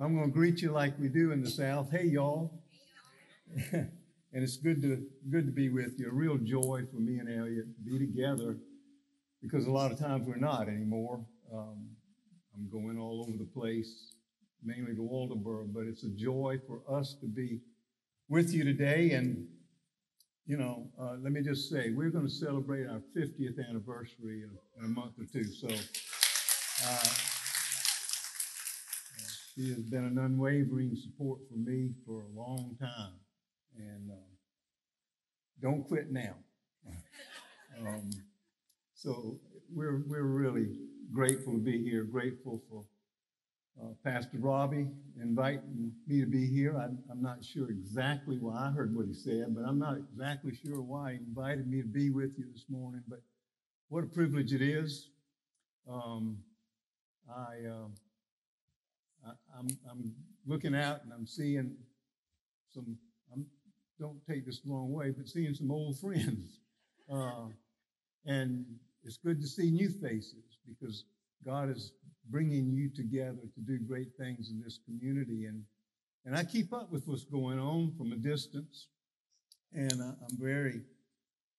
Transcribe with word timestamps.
I'm 0.00 0.14
going 0.14 0.26
to 0.26 0.32
greet 0.32 0.62
you 0.62 0.70
like 0.70 0.96
we 1.00 1.08
do 1.08 1.32
in 1.32 1.42
the 1.42 1.50
South. 1.50 1.90
Hey, 1.90 2.04
y'all. 2.04 2.62
and 3.72 3.90
it's 4.32 4.56
good 4.56 4.80
to 4.82 5.04
good 5.28 5.46
to 5.46 5.50
be 5.50 5.70
with 5.70 5.98
you. 5.98 6.08
A 6.08 6.12
real 6.12 6.38
joy 6.38 6.82
for 6.88 7.00
me 7.00 7.18
and 7.18 7.28
Elliot 7.28 7.66
to 7.74 7.90
be 7.90 7.98
together 7.98 8.58
because 9.42 9.66
a 9.66 9.70
lot 9.72 9.90
of 9.90 9.98
times 9.98 10.24
we're 10.24 10.36
not 10.36 10.68
anymore. 10.68 11.26
Um, 11.52 11.88
I'm 12.54 12.68
going 12.70 12.96
all 12.96 13.26
over 13.28 13.36
the 13.36 13.48
place, 13.58 14.12
mainly 14.62 14.94
to 14.94 15.00
Walterboro, 15.00 15.72
but 15.74 15.86
it's 15.86 16.04
a 16.04 16.10
joy 16.10 16.60
for 16.68 16.80
us 16.88 17.16
to 17.20 17.26
be 17.26 17.60
with 18.28 18.54
you 18.54 18.62
today. 18.62 19.12
And 19.12 19.48
you 20.46 20.58
know, 20.58 20.86
uh, 21.00 21.16
let 21.20 21.32
me 21.32 21.42
just 21.42 21.68
say, 21.68 21.90
we're 21.90 22.10
going 22.10 22.26
to 22.26 22.32
celebrate 22.32 22.86
our 22.86 23.02
50th 23.16 23.68
anniversary 23.68 24.44
in, 24.44 24.50
in 24.78 24.84
a 24.84 24.88
month 24.88 25.14
or 25.18 25.24
two. 25.24 25.44
So. 25.44 25.68
Uh, 26.86 27.27
she 29.58 29.70
has 29.70 29.82
been 29.82 30.04
an 30.04 30.18
unwavering 30.18 30.94
support 30.94 31.40
for 31.50 31.56
me 31.56 31.90
for 32.06 32.22
a 32.22 32.38
long 32.38 32.76
time. 32.80 33.14
And 33.76 34.10
uh, 34.10 34.26
don't 35.60 35.86
quit 35.88 36.12
now. 36.12 36.34
um, 37.80 38.08
so 38.94 39.40
we're, 39.74 40.02
we're 40.06 40.22
really 40.22 40.78
grateful 41.12 41.54
to 41.54 41.58
be 41.58 41.82
here, 41.82 42.04
grateful 42.04 42.62
for 42.70 42.84
uh, 43.82 43.94
Pastor 44.04 44.38
Robbie 44.38 44.86
inviting 45.20 45.92
me 46.06 46.20
to 46.20 46.26
be 46.26 46.46
here. 46.46 46.76
I'm, 46.78 46.98
I'm, 47.10 47.22
not 47.22 47.44
sure 47.44 47.68
exactly 47.68 48.36
why. 48.38 48.68
I 48.68 48.70
heard 48.70 48.94
what 48.94 49.06
he 49.06 49.14
said, 49.14 49.54
but 49.56 49.64
I'm 49.64 49.78
not 49.78 49.96
exactly 49.96 50.52
sure 50.54 50.82
why 50.82 51.12
he 51.12 51.18
invited 51.18 51.68
me 51.68 51.82
to 51.82 51.88
be 51.88 52.10
with 52.10 52.38
you 52.38 52.44
this 52.52 52.64
morning. 52.68 53.02
But 53.08 53.20
what 53.88 54.04
a 54.04 54.08
privilege 54.08 54.52
it 54.52 54.62
is. 54.62 55.10
Um, 55.90 56.38
I. 57.28 57.68
Uh, 57.68 57.88
I, 59.26 59.58
am 59.58 59.68
I'm 59.90 60.14
looking 60.46 60.74
out 60.74 61.02
and 61.04 61.12
I'm 61.12 61.26
seeing 61.26 61.76
some, 62.72 62.96
I'm, 63.32 63.46
don't 63.98 64.20
take 64.28 64.46
this 64.46 64.60
the 64.60 64.70
wrong 64.70 64.92
way, 64.92 65.10
but 65.10 65.28
seeing 65.28 65.54
some 65.54 65.70
old 65.70 65.98
friends. 65.98 66.60
Uh, 67.10 67.46
and 68.26 68.66
it's 69.02 69.16
good 69.16 69.40
to 69.40 69.46
see 69.46 69.70
new 69.70 69.88
faces 69.88 70.58
because 70.68 71.04
God 71.42 71.70
is 71.70 71.92
bringing 72.28 72.70
you 72.70 72.90
together 72.90 73.48
to 73.54 73.60
do 73.60 73.78
great 73.78 74.08
things 74.18 74.50
in 74.50 74.60
this 74.62 74.80
community. 74.84 75.46
And, 75.46 75.62
and 76.26 76.36
I 76.36 76.44
keep 76.44 76.72
up 76.74 76.92
with 76.92 77.06
what's 77.06 77.24
going 77.24 77.58
on 77.58 77.94
from 77.96 78.12
a 78.12 78.16
distance. 78.16 78.88
And 79.72 80.02
I, 80.02 80.08
I'm 80.08 80.36
very, 80.38 80.82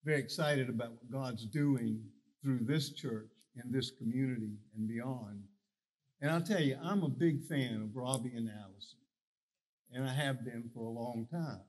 very 0.06 0.20
excited 0.20 0.70
about 0.70 0.92
what 0.92 1.12
God's 1.12 1.46
doing 1.46 2.00
through 2.44 2.60
this 2.62 2.92
church 2.92 3.32
and 3.56 3.74
this 3.74 3.92
community 3.92 4.54
and 4.78 4.88
beyond. 4.88 5.42
And 6.22 6.32
I'll 6.32 6.42
tell 6.42 6.62
you, 6.62 6.78
I'm 6.84 7.04
a 7.04 7.10
big 7.10 7.48
fan 7.48 7.82
of 7.82 7.96
Robbie 7.96 8.34
and 8.36 8.50
Allison, 8.50 9.00
and 9.94 10.04
I 10.04 10.14
have 10.14 10.44
been 10.44 10.70
for 10.74 10.86
a 10.86 10.90
long 10.90 11.28
time. 11.32 11.62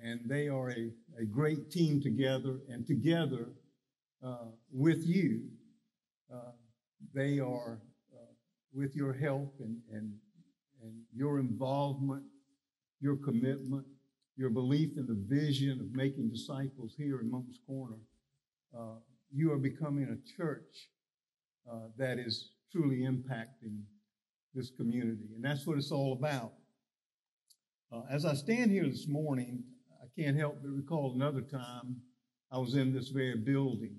And 0.00 0.20
they 0.24 0.48
are 0.48 0.70
a, 0.70 0.92
a 1.20 1.24
great 1.24 1.70
team 1.70 2.00
together, 2.00 2.60
and 2.68 2.86
together 2.86 3.48
uh, 4.24 4.50
with 4.72 5.04
you, 5.04 5.42
uh, 6.32 6.52
they 7.12 7.40
are, 7.40 7.80
uh, 8.14 8.32
with 8.72 8.94
your 8.94 9.12
help 9.12 9.56
and, 9.58 9.78
and, 9.92 10.12
and 10.82 10.94
your 11.12 11.40
involvement, 11.40 12.22
your 13.00 13.16
commitment, 13.16 13.84
your 14.36 14.50
belief 14.50 14.90
in 14.96 15.06
the 15.06 15.24
vision 15.26 15.80
of 15.80 15.92
making 15.92 16.30
disciples 16.30 16.94
here 16.96 17.18
in 17.20 17.28
Moncks 17.28 17.58
Corner, 17.66 17.98
uh, 18.78 18.94
you 19.32 19.52
are 19.52 19.58
becoming 19.58 20.04
a 20.04 20.36
church 20.36 20.88
uh, 21.70 21.88
that 21.98 22.18
is 22.18 22.50
truly 22.70 23.00
impacting 23.00 23.82
this 24.54 24.70
community. 24.70 25.28
And 25.34 25.44
that's 25.44 25.66
what 25.66 25.78
it's 25.78 25.92
all 25.92 26.12
about. 26.12 26.52
Uh, 27.92 28.02
as 28.10 28.24
I 28.24 28.34
stand 28.34 28.70
here 28.70 28.88
this 28.88 29.08
morning, 29.08 29.64
I 30.00 30.06
can't 30.20 30.36
help 30.36 30.58
but 30.62 30.70
recall 30.70 31.12
another 31.14 31.40
time 31.40 31.96
I 32.52 32.58
was 32.58 32.74
in 32.74 32.92
this 32.92 33.08
very 33.08 33.36
building 33.36 33.96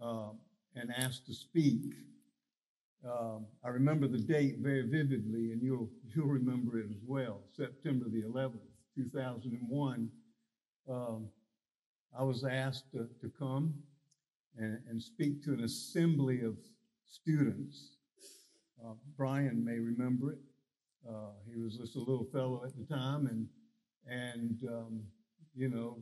uh, 0.00 0.30
and 0.74 0.92
asked 0.96 1.26
to 1.26 1.34
speak. 1.34 1.82
Uh, 3.06 3.38
I 3.64 3.68
remember 3.68 4.08
the 4.08 4.18
date 4.18 4.56
very 4.60 4.82
vividly, 4.82 5.52
and 5.52 5.62
you'll, 5.62 5.90
you'll 6.14 6.26
remember 6.26 6.78
it 6.78 6.86
as 6.90 7.02
well 7.06 7.40
September 7.52 8.06
the 8.08 8.22
11th, 8.22 8.60
2001. 8.96 10.08
Um, 10.88 11.28
I 12.16 12.22
was 12.22 12.44
asked 12.44 12.92
to, 12.92 13.08
to 13.20 13.32
come 13.36 13.74
and, 14.56 14.78
and 14.88 15.02
speak 15.02 15.42
to 15.44 15.52
an 15.52 15.64
assembly 15.64 16.42
of 16.42 16.56
students. 17.14 17.92
Uh, 18.84 18.94
Brian 19.16 19.64
may 19.64 19.78
remember 19.78 20.32
it. 20.32 20.38
Uh, 21.08 21.32
he 21.46 21.60
was 21.60 21.76
just 21.76 21.96
a 21.96 21.98
little 21.98 22.26
fellow 22.32 22.62
at 22.64 22.76
the 22.76 22.84
time, 22.84 23.26
and 23.26 23.46
and 24.06 24.58
um, 24.68 25.00
you 25.54 25.68
know, 25.68 25.98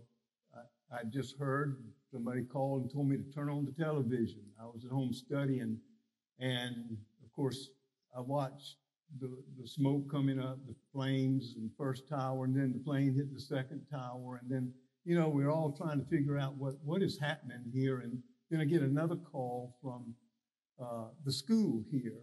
I, 0.54 0.96
I 0.96 1.04
just 1.04 1.38
heard 1.38 1.82
somebody 2.10 2.42
called 2.42 2.82
and 2.82 2.92
told 2.92 3.08
me 3.08 3.16
to 3.16 3.32
turn 3.32 3.50
on 3.50 3.64
the 3.64 3.72
television. 3.72 4.42
I 4.60 4.64
was 4.64 4.84
at 4.84 4.90
home 4.90 5.12
studying, 5.12 5.78
and 6.38 6.96
of 7.22 7.32
course, 7.32 7.68
I 8.16 8.20
watched 8.20 8.76
the, 9.20 9.28
the 9.60 9.68
smoke 9.68 10.10
coming 10.10 10.40
up, 10.40 10.58
the 10.66 10.74
flames 10.92 11.54
and 11.56 11.70
first 11.76 12.08
tower, 12.08 12.44
and 12.44 12.56
then 12.56 12.72
the 12.72 12.78
plane 12.78 13.14
hit 13.14 13.32
the 13.34 13.40
second 13.40 13.84
tower, 13.90 14.40
and 14.40 14.50
then 14.50 14.72
you 15.04 15.18
know 15.18 15.28
we're 15.28 15.50
all 15.50 15.72
trying 15.72 15.98
to 15.98 16.06
figure 16.06 16.38
out 16.38 16.56
what 16.56 16.74
what 16.84 17.02
is 17.02 17.18
happening 17.18 17.64
here, 17.72 17.98
and 18.00 18.18
then 18.50 18.60
I 18.60 18.64
get 18.64 18.82
another 18.82 19.16
call 19.16 19.76
from 19.82 20.14
uh, 20.80 21.06
the 21.24 21.32
school 21.32 21.84
here, 21.90 22.22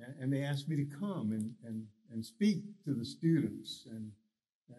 and, 0.00 0.14
and, 0.20 0.32
they 0.32 0.42
asked 0.42 0.68
me 0.68 0.76
to 0.76 0.84
come 0.84 1.32
and, 1.32 1.52
and, 1.64 1.84
and 2.12 2.24
speak 2.24 2.62
to 2.84 2.94
the 2.94 3.04
students. 3.04 3.86
And, 3.90 4.10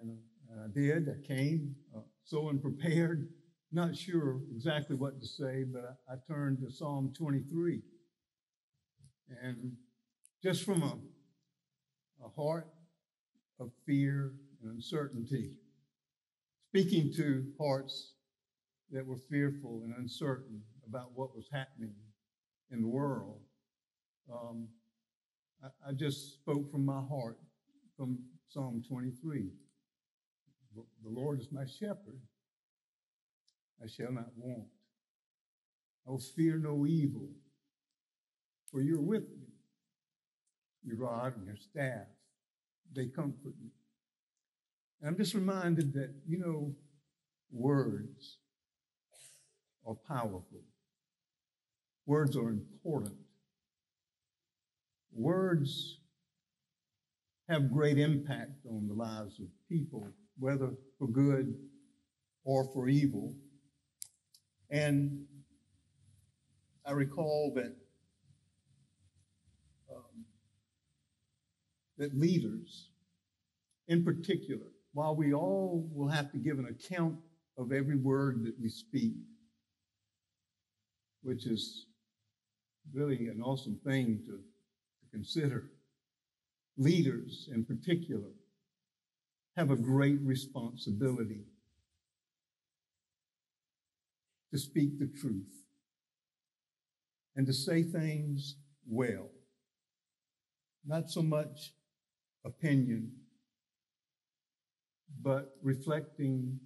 and 0.01 0.17
uh, 0.51 0.65
I 0.65 0.67
did. 0.73 1.09
I 1.09 1.27
came, 1.27 1.75
uh, 1.95 2.01
so 2.23 2.49
unprepared, 2.49 3.29
not 3.71 3.95
sure 3.95 4.41
exactly 4.55 4.95
what 4.95 5.19
to 5.19 5.27
say, 5.27 5.63
but 5.63 5.97
I, 6.09 6.13
I 6.13 6.17
turned 6.27 6.59
to 6.59 6.71
Psalm 6.71 7.13
23. 7.17 7.81
And 9.43 9.73
just 10.41 10.63
from 10.63 10.81
a, 10.83 10.97
a 12.25 12.29
heart 12.35 12.67
of 13.59 13.71
fear 13.85 14.33
and 14.61 14.71
uncertainty, 14.71 15.55
speaking 16.69 17.11
to 17.17 17.45
hearts 17.59 18.13
that 18.91 19.05
were 19.05 19.19
fearful 19.29 19.81
and 19.83 19.93
uncertain 19.97 20.61
about 20.87 21.11
what 21.13 21.35
was 21.35 21.47
happening 21.51 21.93
in 22.71 22.81
the 22.81 22.87
world. 22.87 23.39
Um, 24.31 24.67
I, 25.63 25.89
I 25.89 25.93
just 25.93 26.33
spoke 26.33 26.71
from 26.71 26.85
my 26.85 27.01
heart 27.01 27.39
from 27.97 28.19
Psalm 28.49 28.83
23. 28.87 29.49
The 30.75 31.09
Lord 31.09 31.41
is 31.41 31.49
my 31.51 31.65
shepherd. 31.65 32.19
I 33.83 33.87
shall 33.87 34.11
not 34.11 34.29
want. 34.37 34.67
I 36.07 36.11
will 36.11 36.19
fear 36.19 36.57
no 36.57 36.85
evil, 36.85 37.29
for 38.71 38.81
you're 38.81 39.01
with 39.01 39.23
me. 39.23 39.47
Your 40.83 40.97
rod 40.97 41.35
and 41.37 41.45
your 41.45 41.57
staff, 41.57 42.07
they 42.93 43.07
comfort 43.07 43.53
me. 43.61 43.69
And 45.01 45.09
I'm 45.09 45.17
just 45.17 45.33
reminded 45.33 45.93
that, 45.93 46.13
you 46.25 46.39
know, 46.39 46.73
words 47.51 48.37
are 49.85 49.95
powerful. 50.07 50.61
Words 52.09 52.35
are 52.35 52.49
important. 52.49 53.13
Words 55.13 55.99
have 57.47 57.71
great 57.71 57.99
impact 57.99 58.65
on 58.67 58.87
the 58.87 58.95
lives 58.95 59.39
of 59.39 59.45
people, 59.69 60.07
whether 60.39 60.71
for 60.97 61.07
good 61.07 61.53
or 62.43 62.63
for 62.73 62.89
evil. 62.89 63.35
And 64.71 65.27
I 66.83 66.93
recall 66.93 67.53
that 67.57 67.75
um, 69.95 70.25
that 71.99 72.17
leaders, 72.17 72.89
in 73.87 74.03
particular, 74.03 74.65
while 74.93 75.15
we 75.15 75.31
all 75.31 75.87
will 75.93 76.09
have 76.09 76.31
to 76.31 76.39
give 76.39 76.57
an 76.57 76.65
account 76.65 77.17
of 77.55 77.71
every 77.71 77.97
word 77.97 78.45
that 78.45 78.59
we 78.59 78.69
speak, 78.69 79.13
which 81.21 81.45
is 81.45 81.85
really 82.93 83.27
an 83.27 83.41
awesome 83.43 83.79
thing 83.85 84.21
to, 84.25 84.31
to 84.31 85.11
consider. 85.11 85.71
Leaders, 86.77 87.49
in 87.53 87.65
particular, 87.65 88.31
have 89.57 89.71
a 89.71 89.75
great 89.75 90.19
responsibility 90.21 91.43
to 94.51 94.57
speak 94.57 94.97
the 94.97 95.07
truth 95.07 95.65
and 97.35 97.45
to 97.45 97.53
say 97.53 97.83
things 97.83 98.55
well, 98.87 99.29
not 100.85 101.09
so 101.09 101.21
much 101.21 101.73
opinion, 102.45 103.11
but 105.21 105.55
reflecting 105.61 106.59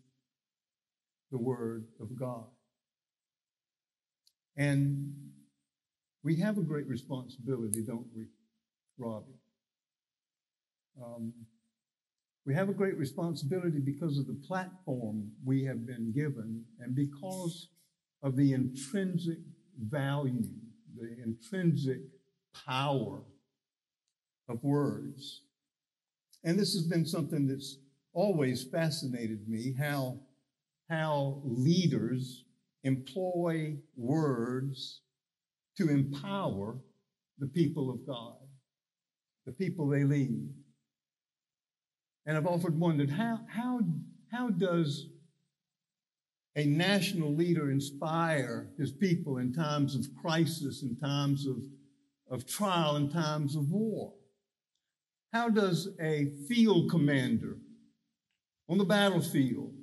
the 1.32 1.38
Word 1.38 1.86
of 2.00 2.18
God. 2.18 2.46
And 4.56 5.33
we 6.24 6.38
have 6.40 6.58
a 6.58 6.62
great 6.62 6.88
responsibility, 6.88 7.84
don't 7.84 8.08
we, 8.16 8.28
Robbie? 8.98 9.40
um, 11.02 11.34
we 12.46 12.54
have 12.54 12.70
a 12.70 12.74
great 12.74 12.98
responsibility 12.98 13.80
because 13.80 14.18
of 14.18 14.28
the 14.28 14.40
platform 14.48 15.32
we 15.46 15.64
have 15.64 15.86
been 15.86 16.12
given 16.14 16.64
and 16.80 16.94
because 16.94 17.70
of 18.22 18.36
the 18.36 18.54
intrinsic 18.54 19.38
value, 19.80 20.44
the 21.00 21.16
intrinsic 21.24 22.02
power 22.66 23.22
of 24.50 24.62
words. 24.64 25.42
And 26.44 26.60
this 26.60 26.74
has 26.74 26.84
been 26.84 27.06
something 27.06 27.48
that's 27.48 27.78
always 28.14 28.64
fascinated 28.66 29.48
me 29.48 29.74
how, 29.80 30.20
how 30.90 31.42
leaders 31.46 32.44
employ 32.84 33.78
words 33.96 35.00
to 35.78 35.90
empower 35.90 36.78
the 37.40 37.48
people 37.48 37.90
of 37.90 38.06
God, 38.06 38.38
the 39.46 39.52
people 39.52 39.88
they 39.88 40.04
lead. 40.04 40.50
And 42.26 42.38
I've 42.38 42.46
often 42.46 42.80
wondered 42.80 43.10
how, 43.10 43.40
how, 43.48 43.82
how 44.32 44.50
does 44.50 45.08
a 46.56 46.66
national 46.66 47.34
leader 47.34 47.72
inspire 47.72 48.70
his 48.78 48.92
people 48.92 49.38
in 49.38 49.52
times 49.52 49.96
of 49.96 50.06
crisis, 50.22 50.84
in 50.84 50.96
times 50.96 51.48
of, 51.48 51.58
of 52.30 52.48
trial, 52.48 52.96
in 52.96 53.10
times 53.10 53.56
of 53.56 53.72
war? 53.72 54.14
How 55.34 55.50
does 55.50 55.90
a 56.00 56.32
field 56.48 56.92
commander 56.92 57.58
on 58.70 58.78
the 58.78 58.86
battlefield 58.86 59.74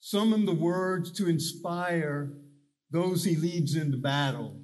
summon 0.00 0.46
the 0.46 0.54
words 0.54 1.10
to 1.10 1.28
inspire 1.28 2.32
those 2.90 3.24
he 3.24 3.36
leads 3.36 3.74
into 3.74 3.96
battle 3.96 4.60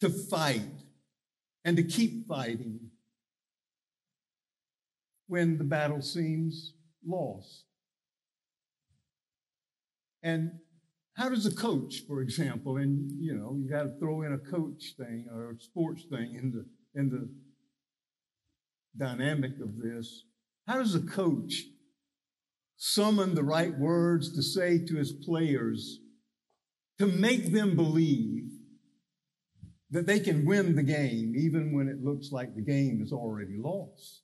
to 0.00 0.08
fight 0.08 0.62
and 1.64 1.76
to 1.76 1.82
keep 1.82 2.26
fighting 2.26 2.90
when 5.26 5.58
the 5.58 5.64
battle 5.64 6.02
seems 6.02 6.74
lost. 7.04 7.64
And 10.22 10.52
how 11.16 11.28
does 11.28 11.46
a 11.46 11.54
coach, 11.54 12.02
for 12.06 12.20
example, 12.20 12.76
and 12.76 13.10
you 13.18 13.34
know, 13.34 13.56
you 13.58 13.68
got 13.68 13.84
to 13.84 13.98
throw 13.98 14.22
in 14.22 14.32
a 14.32 14.50
coach 14.50 14.94
thing 14.98 15.26
or 15.32 15.52
a 15.52 15.60
sports 15.60 16.04
thing 16.10 16.34
in 16.34 16.50
the 16.50 16.64
in 17.00 17.08
the 17.08 17.28
dynamic 18.96 19.52
of 19.60 19.78
this. 19.78 20.24
How 20.66 20.78
does 20.78 20.94
a 20.94 21.00
coach 21.00 21.62
summon 22.76 23.34
the 23.34 23.42
right 23.42 23.76
words 23.78 24.34
to 24.34 24.42
say 24.42 24.84
to 24.84 24.96
his 24.96 25.12
players 25.12 26.00
to 26.98 27.06
make 27.06 27.52
them 27.52 27.76
believe 27.76 28.50
that 29.90 30.06
they 30.06 30.20
can 30.20 30.44
win 30.44 30.74
the 30.74 30.82
game 30.82 31.34
even 31.36 31.72
when 31.72 31.88
it 31.88 32.02
looks 32.02 32.32
like 32.32 32.54
the 32.54 32.62
game 32.62 33.00
is 33.02 33.12
already 33.12 33.56
lost? 33.58 34.22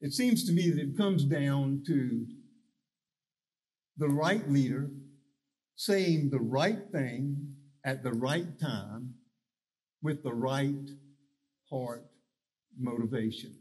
It 0.00 0.12
seems 0.12 0.44
to 0.46 0.52
me 0.52 0.70
that 0.70 0.80
it 0.80 0.96
comes 0.96 1.24
down 1.24 1.84
to 1.86 2.26
the 3.96 4.08
right 4.08 4.48
leader 4.50 4.90
saying 5.76 6.30
the 6.30 6.40
right 6.40 6.90
thing 6.90 7.54
at 7.84 8.02
the 8.02 8.12
right 8.12 8.58
time 8.60 9.14
with 10.02 10.22
the 10.22 10.34
right 10.34 10.90
heart 11.70 12.04
motivation. 12.78 13.54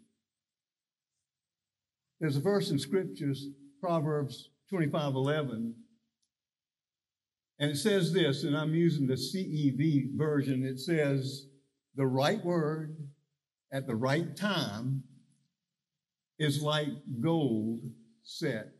There's 2.19 2.37
a 2.37 2.41
verse 2.41 2.71
in 2.71 2.79
scriptures, 2.79 3.47
Proverbs 3.79 4.49
25 4.69 5.15
11, 5.15 5.75
and 7.61 7.69
it 7.69 7.77
says 7.77 8.11
this, 8.11 8.43
and 8.43 8.57
I'm 8.57 8.73
using 8.73 9.05
the 9.05 9.13
CEV 9.13 10.17
version. 10.17 10.65
It 10.65 10.79
says, 10.79 11.45
the 11.95 12.07
right 12.07 12.43
word 12.43 12.97
at 13.71 13.85
the 13.85 13.95
right 13.95 14.35
time 14.35 15.03
is 16.39 16.63
like 16.63 16.87
gold 17.21 17.81
set 18.23 18.71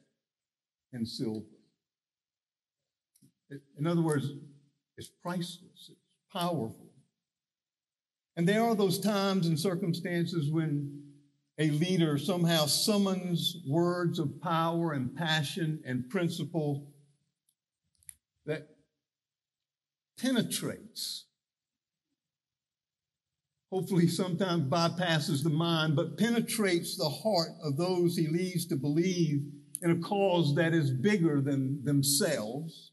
in 0.94 1.06
silver. 1.06 1.46
In 3.78 3.86
other 3.86 4.02
words, 4.02 4.32
it's 4.98 5.12
priceless, 5.22 5.92
it's 5.92 6.02
powerful. 6.34 6.90
And 8.36 8.50
there 8.50 8.64
are 8.64 8.76
those 8.76 9.00
times 9.00 9.46
and 9.46 9.60
circumstances 9.60 10.50
when 10.50 11.04
a 11.60 11.70
leader 11.70 12.18
somehow 12.18 12.66
summons 12.66 13.58
words 13.68 14.18
of 14.18 14.42
power 14.42 14.94
and 14.94 15.16
passion 15.16 15.84
and 15.86 16.10
principle 16.10 16.91
that 18.46 18.68
penetrates. 20.20 21.26
Hopefully 23.72 24.08
sometimes 24.08 24.70
bypasses 24.70 25.44
the 25.44 25.50
mind, 25.50 25.96
but 25.96 26.18
penetrates 26.18 26.98
the 26.98 27.10
heart 27.10 27.52
of 27.64 27.78
those 27.78 28.18
he 28.18 28.28
leads 28.28 28.66
to 28.68 28.76
believe 28.76 29.44
in 29.82 29.92
a 29.92 30.00
cause 30.00 30.56
that 30.56 30.74
is 30.74 30.92
bigger 30.92 31.42
than 31.42 31.84
themselves, 31.84 32.92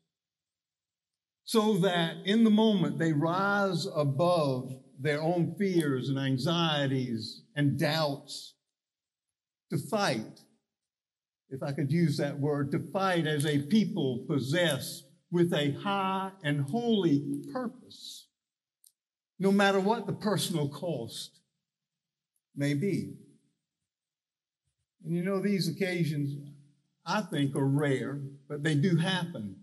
so 1.44 1.78
that 1.78 2.16
in 2.24 2.44
the 2.44 2.50
moment 2.50 2.98
they 2.98 3.12
rise 3.12 3.86
above 3.94 4.70
their 5.00 5.20
own 5.20 5.54
fears 5.58 6.08
and 6.08 6.18
anxieties 6.18 7.42
and 7.56 7.78
doubts 7.78 8.54
to 9.70 9.78
fight, 9.78 10.40
if 11.50 11.62
I 11.62 11.72
could 11.72 11.90
use 11.90 12.16
that 12.18 12.38
word, 12.38 12.70
to 12.72 12.90
fight 12.92 13.26
as 13.26 13.44
a 13.46 13.62
people 13.62 14.24
possessed 14.28 15.07
with 15.30 15.52
a 15.52 15.72
high 15.72 16.30
and 16.42 16.62
holy 16.70 17.42
purpose 17.52 18.28
no 19.38 19.52
matter 19.52 19.78
what 19.78 20.06
the 20.06 20.12
personal 20.12 20.68
cost 20.68 21.40
may 22.56 22.74
be. 22.74 23.14
And 25.04 25.14
you 25.14 25.22
know, 25.22 25.40
these 25.40 25.68
occasions, 25.68 26.50
I 27.06 27.22
think, 27.22 27.54
are 27.54 27.66
rare, 27.66 28.20
but 28.48 28.62
they 28.62 28.74
do 28.74 28.96
happen. 28.96 29.56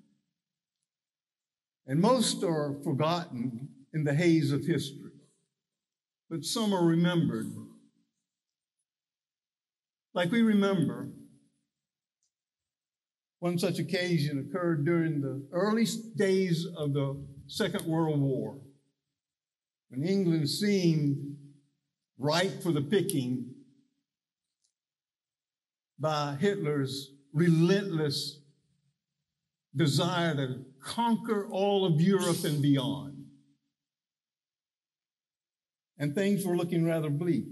And 1.87 1.99
most 1.99 2.43
are 2.43 2.77
forgotten 2.83 3.69
in 3.93 4.03
the 4.05 4.13
haze 4.13 4.51
of 4.51 4.65
history, 4.65 5.11
but 6.29 6.45
some 6.45 6.73
are 6.73 6.85
remembered. 6.85 7.53
Like 10.13 10.31
we 10.31 10.41
remember, 10.41 11.09
one 13.45 13.59
such 13.59 13.77
occasion 13.77 14.39
occurred 14.39 14.83
during 14.85 15.21
the 15.21 15.39
early 15.51 15.85
days 16.15 16.65
of 16.75 16.93
the 16.93 17.15
Second 17.45 17.85
World 17.85 18.19
War 18.19 18.57
when 19.89 20.03
England 20.03 20.49
seemed 20.49 21.37
ripe 22.17 22.63
for 22.63 22.71
the 22.71 22.81
picking 22.81 23.45
by 25.99 26.35
Hitler's 26.39 27.11
relentless 27.33 28.39
desire 29.75 30.33
to 30.33 30.65
conquer 30.81 31.47
all 31.51 31.85
of 31.85 32.01
Europe 32.01 32.43
and 32.45 32.63
beyond. 32.63 33.25
And 35.99 36.15
things 36.15 36.43
were 36.43 36.57
looking 36.57 36.83
rather 36.83 37.11
bleak. 37.11 37.45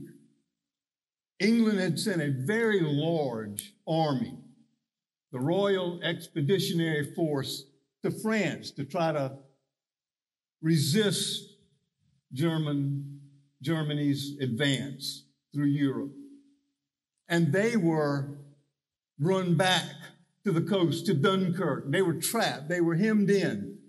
England 1.40 1.78
had 1.78 2.00
sent 2.00 2.20
a 2.20 2.32
very 2.32 2.82
large 2.82 3.76
army, 3.88 4.40
the 5.34 5.40
Royal 5.40 6.00
Expeditionary 6.04 7.13
Force, 7.16 7.66
to 8.04 8.12
France 8.12 8.70
to 8.72 8.86
try 8.86 9.12
to 9.12 9.38
resist 10.62 11.56
German, 12.32 13.20
Germany's 13.62 14.38
advance 14.40 15.25
through 15.54 15.68
Europe. 15.68 16.12
And 17.28 17.52
they 17.52 17.75
were 17.75 18.38
run 19.20 19.56
back 19.56 19.90
to 20.44 20.52
the 20.52 20.62
coast, 20.62 21.08
to 21.08 21.13
Dunkirk. 21.13 21.90
They 21.90 22.02
were 22.02 22.16
trapped, 22.16 22.70
they 22.70 22.82
were 22.82 22.96
hemmed 22.96 23.32
in. 23.32 23.80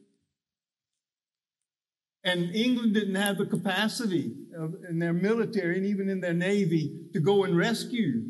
And 2.22 2.54
England 2.54 2.94
didn't 2.94 3.16
have 3.16 3.36
the 3.36 3.44
capacity 3.44 4.34
of, 4.56 4.76
in 4.88 4.98
their 4.98 5.12
military 5.12 5.76
and 5.76 5.84
even 5.84 6.08
in 6.08 6.20
their 6.20 6.32
navy 6.32 7.08
to 7.12 7.20
go 7.20 7.44
and 7.44 7.54
rescue 7.54 8.22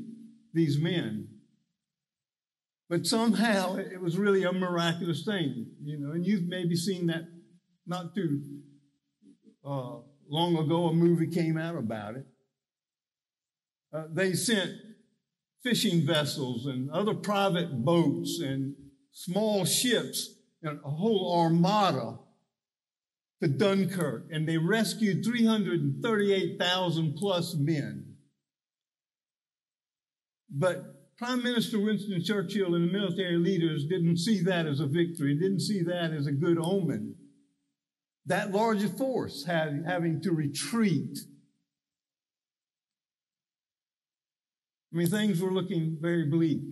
these 0.52 0.78
men. 0.78 1.28
But 2.88 3.06
somehow 3.06 3.76
it 3.76 4.00
was 4.00 4.18
really 4.18 4.44
a 4.44 4.52
miraculous 4.52 5.24
thing, 5.24 5.66
you 5.82 5.98
know, 5.98 6.12
and 6.12 6.26
you've 6.26 6.46
maybe 6.46 6.76
seen 6.76 7.06
that 7.06 7.22
not 7.86 8.14
too 8.14 8.42
uh, 9.64 9.98
long 10.28 10.56
ago, 10.56 10.88
a 10.88 10.92
movie 10.92 11.28
came 11.28 11.56
out 11.56 11.76
about 11.76 12.16
it. 12.16 12.26
Uh, 13.92 14.04
they 14.12 14.34
sent 14.34 14.72
fishing 15.62 16.06
vessels 16.06 16.66
and 16.66 16.90
other 16.90 17.14
private 17.14 17.84
boats 17.84 18.40
and 18.40 18.74
small 19.12 19.64
ships 19.64 20.34
and 20.62 20.78
a 20.84 20.90
whole 20.90 21.40
armada 21.40 22.18
to 23.42 23.48
Dunkirk, 23.48 24.26
and 24.30 24.48
they 24.48 24.58
rescued 24.58 25.24
338,000 25.24 27.14
plus 27.14 27.54
men. 27.54 28.16
But 30.50 30.93
Prime 31.16 31.42
Minister 31.44 31.78
Winston 31.78 32.22
Churchill 32.24 32.74
and 32.74 32.88
the 32.88 32.92
military 32.92 33.38
leaders 33.38 33.86
didn't 33.86 34.16
see 34.16 34.42
that 34.42 34.66
as 34.66 34.80
a 34.80 34.86
victory, 34.86 35.34
didn't 35.34 35.60
see 35.60 35.82
that 35.82 36.12
as 36.12 36.26
a 36.26 36.32
good 36.32 36.58
omen. 36.58 37.14
That 38.26 38.50
larger 38.50 38.88
force 38.88 39.44
had, 39.44 39.84
having 39.86 40.20
to 40.22 40.32
retreat. 40.32 41.18
I 44.92 44.96
mean, 44.96 45.06
things 45.06 45.40
were 45.40 45.52
looking 45.52 45.98
very 46.00 46.26
bleak. 46.26 46.62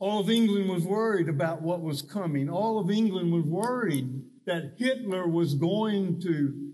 All 0.00 0.20
of 0.20 0.30
England 0.30 0.68
was 0.68 0.84
worried 0.84 1.28
about 1.28 1.62
what 1.62 1.82
was 1.82 2.02
coming. 2.02 2.48
All 2.48 2.80
of 2.80 2.90
England 2.90 3.32
was 3.32 3.44
worried 3.44 4.22
that 4.46 4.74
Hitler 4.76 5.28
was 5.28 5.54
going 5.54 6.20
to 6.22 6.72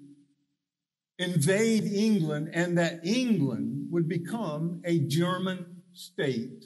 invade 1.19 1.85
England 1.85 2.51
and 2.53 2.79
that 2.79 3.05
England 3.05 3.89
would 3.91 4.09
become 4.09 4.81
a 4.85 5.01
German 5.01 5.74
state 5.95 6.65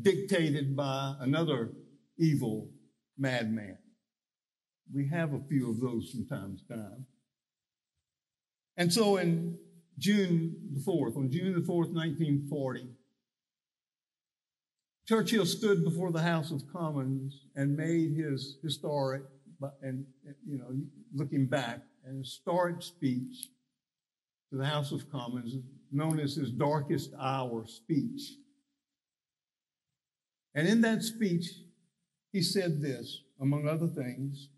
dictated 0.00 0.76
by 0.76 1.14
another 1.20 1.72
evil 2.18 2.70
madman. 3.18 3.78
We 4.92 5.08
have 5.08 5.32
a 5.32 5.40
few 5.48 5.70
of 5.70 5.80
those 5.80 6.10
from 6.10 6.26
time 6.26 6.56
to 6.56 6.74
time. 6.74 7.06
And 8.76 8.92
so 8.92 9.16
in 9.16 9.56
June 9.98 10.56
the 10.72 10.80
4th, 10.80 11.16
on 11.16 11.30
June 11.30 11.54
the 11.54 11.60
4th, 11.60 11.92
1940, 11.92 12.88
Churchill 15.06 15.46
stood 15.46 15.84
before 15.84 16.10
the 16.12 16.22
House 16.22 16.50
of 16.50 16.62
Commons 16.72 17.46
and 17.54 17.76
made 17.76 18.16
his 18.16 18.56
historic, 18.62 19.22
and 19.82 20.04
you 20.46 20.58
know, 20.58 20.70
looking 21.14 21.46
back, 21.46 21.80
an 22.04 22.18
historic 22.18 22.82
speech 22.82 23.48
to 24.50 24.56
the 24.56 24.64
House 24.64 24.92
of 24.92 25.10
Commons, 25.10 25.56
known 25.94 26.20
as 26.20 26.34
his 26.34 26.50
darkest 26.50 27.12
hour 27.20 27.66
speech. 27.66 28.34
And 30.54 30.68
in 30.68 30.80
that 30.82 31.02
speech, 31.02 31.46
he 32.32 32.42
said 32.42 32.80
this, 32.80 33.22
among 33.40 33.68
other 33.68 33.88
things 33.88 34.48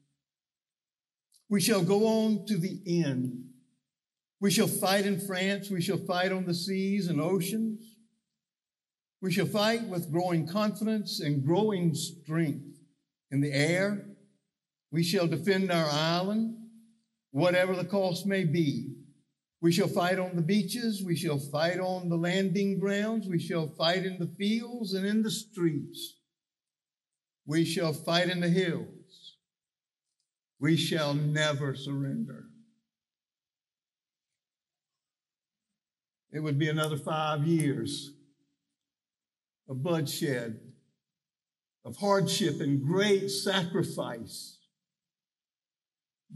We 1.48 1.60
shall 1.60 1.82
go 1.82 2.06
on 2.06 2.46
to 2.46 2.58
the 2.58 2.80
end. 2.86 3.44
We 4.40 4.50
shall 4.50 4.66
fight 4.66 5.06
in 5.06 5.20
France. 5.20 5.70
We 5.70 5.80
shall 5.80 5.98
fight 5.98 6.32
on 6.32 6.44
the 6.44 6.54
seas 6.54 7.08
and 7.08 7.20
oceans. 7.20 7.96
We 9.22 9.32
shall 9.32 9.46
fight 9.46 9.84
with 9.84 10.12
growing 10.12 10.46
confidence 10.46 11.20
and 11.20 11.44
growing 11.44 11.94
strength 11.94 12.78
in 13.30 13.40
the 13.40 13.52
air. 13.52 14.06
We 14.90 15.02
shall 15.02 15.26
defend 15.26 15.70
our 15.70 15.88
island, 15.88 16.56
whatever 17.30 17.74
the 17.74 17.84
cost 17.84 18.26
may 18.26 18.44
be. 18.44 18.94
We 19.66 19.72
shall 19.72 19.88
fight 19.88 20.20
on 20.20 20.36
the 20.36 20.42
beaches. 20.42 21.02
We 21.04 21.16
shall 21.16 21.40
fight 21.40 21.80
on 21.80 22.08
the 22.08 22.16
landing 22.16 22.78
grounds. 22.78 23.26
We 23.26 23.40
shall 23.40 23.66
fight 23.66 24.06
in 24.06 24.16
the 24.20 24.32
fields 24.38 24.94
and 24.94 25.04
in 25.04 25.24
the 25.24 25.30
streets. 25.32 26.20
We 27.46 27.64
shall 27.64 27.92
fight 27.92 28.30
in 28.30 28.38
the 28.38 28.48
hills. 28.48 29.34
We 30.60 30.76
shall 30.76 31.14
never 31.14 31.74
surrender. 31.74 32.44
It 36.30 36.38
would 36.38 36.60
be 36.60 36.68
another 36.68 36.96
five 36.96 37.44
years 37.44 38.12
of 39.68 39.82
bloodshed, 39.82 40.60
of 41.84 41.96
hardship 41.96 42.60
and 42.60 42.86
great 42.86 43.30
sacrifice 43.30 44.58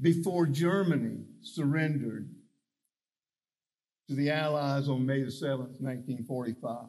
before 0.00 0.46
Germany 0.46 1.26
surrendered 1.42 2.34
to 4.10 4.16
the 4.16 4.28
Allies 4.28 4.88
on 4.88 5.06
May 5.06 5.22
the 5.22 5.30
7th, 5.30 5.78
1945. 5.80 6.88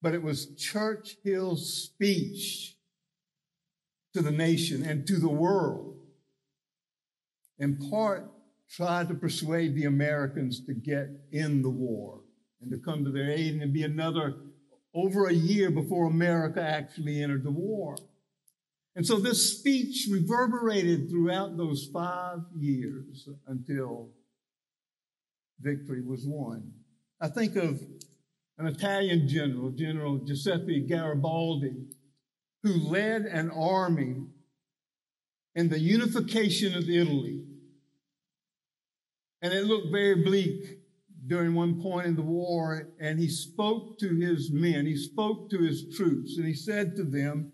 But 0.00 0.14
it 0.14 0.22
was 0.22 0.54
Churchill's 0.54 1.74
speech 1.74 2.76
to 4.14 4.22
the 4.22 4.30
nation 4.30 4.84
and 4.84 5.04
to 5.08 5.16
the 5.16 5.28
world, 5.28 5.98
in 7.58 7.76
part, 7.90 8.30
tried 8.70 9.08
to 9.08 9.14
persuade 9.14 9.74
the 9.74 9.86
Americans 9.86 10.64
to 10.66 10.72
get 10.72 11.08
in 11.32 11.62
the 11.62 11.70
war 11.70 12.20
and 12.62 12.70
to 12.70 12.78
come 12.78 13.04
to 13.04 13.10
their 13.10 13.28
aid 13.28 13.54
and 13.54 13.62
to 13.62 13.66
be 13.66 13.82
another 13.82 14.36
over 14.94 15.26
a 15.26 15.34
year 15.34 15.68
before 15.68 16.06
America 16.06 16.62
actually 16.62 17.20
entered 17.20 17.42
the 17.42 17.50
war. 17.50 17.96
And 18.94 19.04
so 19.04 19.16
this 19.16 19.58
speech 19.58 20.06
reverberated 20.08 21.10
throughout 21.10 21.56
those 21.56 21.90
five 21.92 22.38
years 22.56 23.28
until 23.48 24.10
victory 25.60 26.02
was 26.02 26.24
won. 26.26 26.72
I 27.20 27.28
think 27.28 27.56
of 27.56 27.80
an 28.58 28.66
Italian 28.66 29.28
general, 29.28 29.70
General 29.70 30.18
Giuseppe 30.18 30.86
Garibaldi, 30.86 31.86
who 32.62 32.74
led 32.74 33.22
an 33.22 33.50
army 33.50 34.16
in 35.54 35.68
the 35.68 35.78
unification 35.78 36.76
of 36.76 36.88
Italy. 36.88 37.42
And 39.42 39.52
it 39.52 39.64
looked 39.64 39.90
very 39.90 40.22
bleak 40.22 40.80
during 41.26 41.54
one 41.54 41.80
point 41.80 42.06
in 42.06 42.16
the 42.16 42.22
war, 42.22 42.88
and 43.00 43.18
he 43.18 43.28
spoke 43.28 43.98
to 43.98 44.14
his 44.16 44.50
men, 44.50 44.86
he 44.86 44.96
spoke 44.96 45.50
to 45.50 45.58
his 45.58 45.94
troops, 45.96 46.36
and 46.36 46.46
he 46.46 46.54
said 46.54 46.96
to 46.96 47.04
them, 47.04 47.52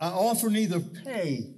I 0.00 0.08
offer 0.08 0.50
neither 0.50 0.80
pay 0.80 1.54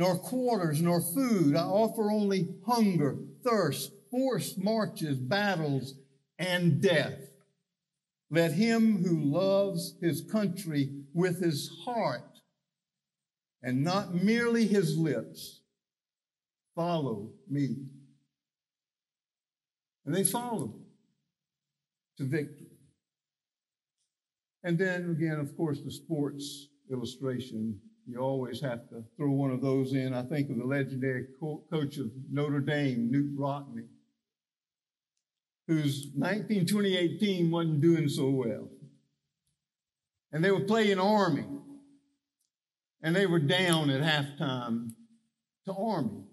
nor 0.00 0.16
quarters, 0.16 0.80
nor 0.80 0.98
food. 0.98 1.54
I 1.54 1.60
offer 1.60 2.10
only 2.10 2.48
hunger, 2.66 3.18
thirst, 3.44 3.92
forced 4.10 4.56
marches, 4.56 5.18
battles, 5.18 5.94
and 6.38 6.80
death. 6.80 7.18
Let 8.30 8.52
him 8.52 9.04
who 9.04 9.20
loves 9.20 9.96
his 10.00 10.22
country 10.22 11.02
with 11.12 11.42
his 11.42 11.70
heart 11.84 12.40
and 13.62 13.84
not 13.84 14.14
merely 14.14 14.66
his 14.66 14.96
lips 14.96 15.60
follow 16.74 17.32
me. 17.46 17.76
And 20.06 20.14
they 20.14 20.24
followed 20.24 20.80
to 22.16 22.24
victory. 22.24 22.78
And 24.64 24.78
then 24.78 25.10
again, 25.10 25.38
of 25.38 25.54
course, 25.58 25.82
the 25.82 25.92
sports 25.92 26.68
illustration 26.90 27.78
you 28.10 28.18
always 28.18 28.60
have 28.60 28.88
to 28.88 29.04
throw 29.16 29.30
one 29.30 29.50
of 29.50 29.60
those 29.60 29.92
in. 29.92 30.12
I 30.14 30.22
think 30.22 30.50
of 30.50 30.56
the 30.56 30.64
legendary 30.64 31.26
co- 31.38 31.62
coach 31.70 31.96
of 31.98 32.10
Notre 32.30 32.60
Dame, 32.60 33.10
Knute 33.12 33.36
Rockne, 33.36 33.86
whose 35.68 36.08
1928 36.16 37.20
team 37.20 37.50
wasn't 37.50 37.80
doing 37.80 38.08
so 38.08 38.30
well. 38.30 38.68
And 40.32 40.44
they 40.44 40.50
were 40.50 40.64
playing 40.64 40.98
Army. 40.98 41.46
And 43.02 43.14
they 43.14 43.26
were 43.26 43.38
down 43.38 43.88
at 43.90 44.02
halftime 44.02 44.90
to 45.64 45.72
Army. 45.72 46.24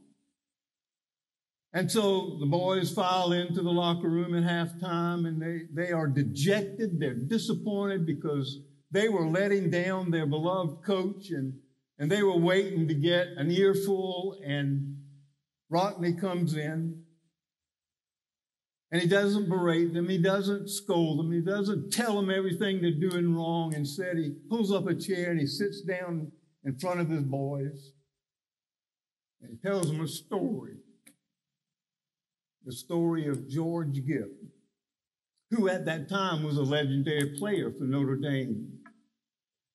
And 1.74 1.92
so 1.92 2.38
the 2.40 2.46
boys 2.46 2.92
file 2.92 3.32
into 3.34 3.62
the 3.62 3.70
locker 3.70 4.10
room 4.10 4.34
at 4.36 4.44
halftime 4.44 5.28
and 5.28 5.42
they, 5.42 5.62
they 5.72 5.92
are 5.92 6.08
dejected. 6.08 7.00
They're 7.00 7.14
disappointed 7.14 8.06
because 8.06 8.60
they 8.90 9.10
were 9.10 9.28
letting 9.28 9.70
down 9.70 10.10
their 10.10 10.26
beloved 10.26 10.84
coach 10.84 11.30
and, 11.30 11.54
and 12.00 12.12
they 12.12 12.24
were 12.24 12.38
waiting 12.38 12.88
to 12.88 12.94
get 12.94 13.28
an 13.38 13.52
earful 13.52 14.38
and 14.46 14.98
Rockne 15.72 16.20
comes 16.20 16.56
in 16.56 17.04
and 18.92 19.02
he 19.02 19.08
doesn't 19.08 19.50
berate 19.50 19.94
them. 19.94 20.08
He 20.08 20.18
doesn't 20.18 20.70
scold 20.70 21.20
them. 21.20 21.32
He 21.32 21.42
doesn't 21.42 21.92
tell 21.92 22.16
them 22.16 22.30
everything 22.30 22.82
they're 22.82 22.92
doing 22.92 23.36
wrong. 23.36 23.74
Instead, 23.74 24.18
he 24.18 24.32
pulls 24.50 24.72
up 24.72 24.88
a 24.88 24.96
chair 24.96 25.32
and 25.32 25.40
he 25.40 25.46
sits 25.46 25.82
down 25.82 26.32
in 26.64 26.78
front 26.78 27.02
of 27.02 27.10
his 27.10 27.24
boys 27.24 27.92
and 29.42 29.52
he 29.52 29.58
tells 29.58 29.88
them 29.88 30.02
a 30.02 30.08
story. 30.08 30.78
The 32.66 32.72
story 32.74 33.28
of 33.28 33.48
George 33.48 34.06
Gipp, 34.06 34.32
who 35.52 35.70
at 35.70 35.86
that 35.86 36.10
time 36.10 36.44
was 36.44 36.58
a 36.58 36.64
legendary 36.64 37.38
player 37.38 37.72
for 37.72 37.86
Notre 37.86 38.18
Dame. 38.18 38.77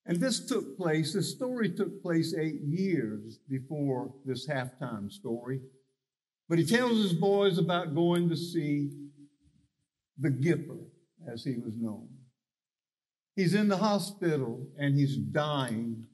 And 0.04 0.18
this 0.18 0.44
took 0.46 0.76
place, 0.76 1.12
this 1.12 1.30
story 1.30 1.70
took 1.70 2.02
place 2.02 2.34
eight 2.34 2.60
years 2.62 3.38
before 3.48 4.12
this 4.24 4.48
halftime 4.48 5.10
story. 5.10 5.60
But 6.48 6.58
he 6.58 6.66
tells 6.66 6.98
his 7.02 7.12
boys 7.12 7.58
about 7.58 7.94
going 7.94 8.28
to 8.28 8.36
see 8.36 8.90
the 10.18 10.30
Gipper, 10.30 10.78
as 11.32 11.44
he 11.44 11.56
was 11.56 11.74
known. 11.76 12.08
He's 13.36 13.54
in 13.54 13.68
the 13.68 13.76
hospital 13.76 14.66
and 14.76 14.94
he's 14.94 15.16
dying. 15.16 16.06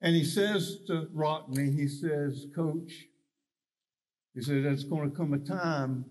And 0.00 0.14
he 0.14 0.24
says 0.24 0.78
to 0.86 1.08
Rockne, 1.12 1.74
he 1.76 1.88
says, 1.88 2.46
Coach, 2.54 2.92
he 4.34 4.42
says, 4.42 4.62
there's 4.62 4.84
going 4.84 5.10
to 5.10 5.16
come 5.16 5.32
a 5.32 5.38
time 5.38 6.04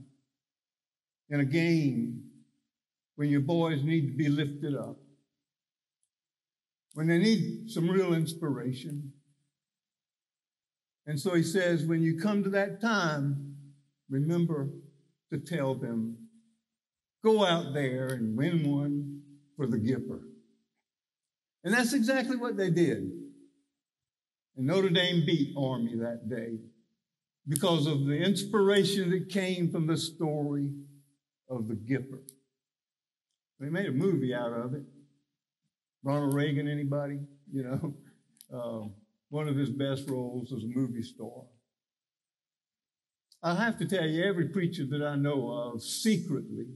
in 1.30 1.40
a 1.40 1.46
game 1.46 2.24
when 3.16 3.30
your 3.30 3.42
boys 3.42 3.84
need 3.84 4.08
to 4.08 4.18
be 4.18 4.28
lifted 4.28 4.76
up 4.76 4.98
when 6.96 7.08
they 7.08 7.20
need 7.20 7.70
some 7.70 7.90
real 7.90 8.14
inspiration. 8.14 9.14
And 11.06 11.20
so 11.20 11.36
he 11.36 11.44
says, 11.44 11.86
when 11.86 12.02
you 12.02 12.18
come 12.18 12.44
to 12.44 12.50
that 12.52 12.82
time, 12.82 13.58
remember 14.10 14.70
to 15.32 15.38
tell 15.38 15.76
them, 15.76 16.18
go 17.24 17.46
out 17.46 17.74
there 17.74 18.08
and 18.08 18.36
win 18.36 18.70
one 18.70 19.22
for 19.56 19.68
the 19.68 19.78
Gipper. 19.78 20.22
And 21.64 21.74
that's 21.74 21.94
exactly 21.94 22.38
what 22.38 22.58
they 22.58 22.72
did. 22.72 23.12
And 24.58 24.68
Notre 24.68 24.90
Dame 24.90 25.26
beat 25.26 25.54
Army 25.58 25.96
that 25.98 26.30
day. 26.30 26.58
because 27.48 27.88
of 27.88 28.06
the 28.06 28.18
inspiration 28.18 29.12
that 29.12 29.30
came 29.30 29.70
from 29.70 29.88
the 29.88 29.98
story 29.98 30.70
of 31.50 31.68
the 31.68 31.76
Gipper. 31.76 32.22
They 33.60 33.70
made 33.70 33.86
a 33.86 33.92
movie 33.92 34.34
out 34.34 34.52
of 34.52 34.74
it. 34.74 34.84
Ronald 36.06 36.36
Reagan, 36.36 36.68
anybody? 36.68 37.20
You 37.52 37.64
know, 37.64 37.94
uh, 38.56 38.88
one 39.30 39.48
of 39.48 39.58
his 39.58 39.72
best 39.72 40.08
roles 40.08 40.54
as 40.54 40.64
a 40.64 40.68
movie 40.68 41.02
star. 41.02 41.46
I 43.42 43.56
have 43.56 43.80
to 43.80 43.86
tell 43.86 44.06
you, 44.06 44.24
every 44.24 44.50
preacher 44.50 44.86
that 44.86 45.02
I 45.02 45.16
know 45.16 45.50
of 45.50 45.82
secretly 45.82 46.68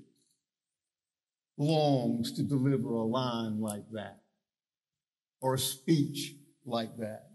longs 1.58 2.32
to 2.34 2.44
deliver 2.44 2.90
a 2.90 3.04
line 3.04 3.62
like 3.62 3.84
that 3.92 4.22
or 5.42 5.54
a 5.54 5.60
speech 5.60 6.34
like 6.66 6.98
that. 6.98 7.28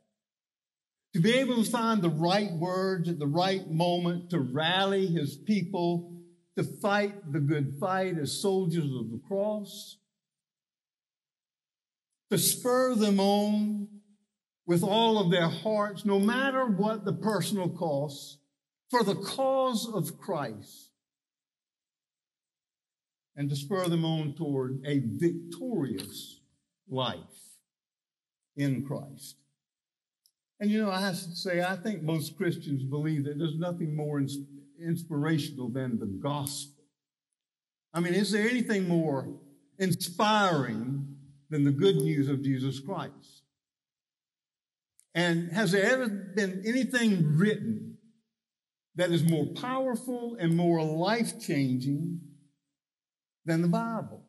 To 1.14 1.20
be 1.20 1.34
able 1.34 1.62
to 1.62 1.70
find 1.70 2.02
the 2.02 2.10
right 2.10 2.50
words 2.52 3.08
at 3.08 3.20
the 3.20 3.26
right 3.26 3.70
moment 3.70 4.30
to 4.30 4.40
rally 4.40 5.06
his 5.06 5.36
people 5.36 6.12
to 6.56 6.64
fight 6.64 7.32
the 7.32 7.40
good 7.40 7.76
fight 7.78 8.18
as 8.18 8.40
soldiers 8.40 8.84
of 8.84 9.12
the 9.12 9.20
cross, 9.28 9.98
to 12.34 12.40
spur 12.40 12.96
them 12.96 13.20
on 13.20 13.86
with 14.66 14.82
all 14.82 15.20
of 15.20 15.30
their 15.30 15.48
hearts, 15.48 16.04
no 16.04 16.18
matter 16.18 16.66
what 16.66 17.04
the 17.04 17.12
personal 17.12 17.68
cost, 17.68 18.38
for 18.90 19.04
the 19.04 19.14
cause 19.14 19.88
of 19.92 20.18
Christ, 20.18 20.90
and 23.36 23.48
to 23.48 23.54
spur 23.54 23.86
them 23.86 24.04
on 24.04 24.34
toward 24.34 24.82
a 24.84 25.00
victorious 25.04 26.40
life 26.88 27.18
in 28.56 28.84
Christ. 28.84 29.36
And 30.58 30.70
you 30.70 30.82
know, 30.82 30.90
I 30.90 31.12
say, 31.12 31.62
I 31.62 31.76
think 31.76 32.02
most 32.02 32.36
Christians 32.36 32.82
believe 32.82 33.26
that 33.26 33.38
there's 33.38 33.58
nothing 33.58 33.94
more 33.94 34.20
inspirational 34.84 35.68
than 35.68 36.00
the 36.00 36.06
gospel. 36.06 36.82
I 37.92 38.00
mean, 38.00 38.14
is 38.14 38.32
there 38.32 38.48
anything 38.48 38.88
more 38.88 39.28
inspiring 39.78 41.13
than 41.50 41.64
the 41.64 41.72
good 41.72 41.96
news 41.96 42.28
of 42.28 42.42
Jesus 42.42 42.80
Christ? 42.80 43.42
And 45.14 45.52
has 45.52 45.72
there 45.72 45.84
ever 45.84 46.08
been 46.08 46.62
anything 46.66 47.36
written 47.36 47.98
that 48.96 49.10
is 49.10 49.22
more 49.28 49.46
powerful 49.46 50.36
and 50.38 50.56
more 50.56 50.82
life 50.82 51.40
changing 51.40 52.20
than 53.44 53.62
the 53.62 53.68
Bible, 53.68 54.24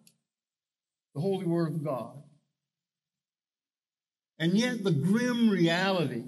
the 1.15 1.22
Holy 1.22 1.45
Word 1.45 1.69
of 1.69 1.84
God? 1.84 2.22
And 4.38 4.53
yet, 4.53 4.84
the 4.84 4.91
grim 4.91 5.50
reality 5.50 6.25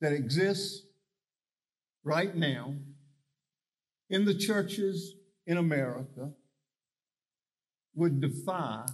that 0.00 0.12
exists 0.12 0.82
right 2.02 2.34
now 2.34 2.74
in 4.10 4.24
the 4.24 4.34
churches 4.34 5.14
in 5.46 5.56
America 5.56 6.32
would 7.94 8.20
defy 8.20 8.84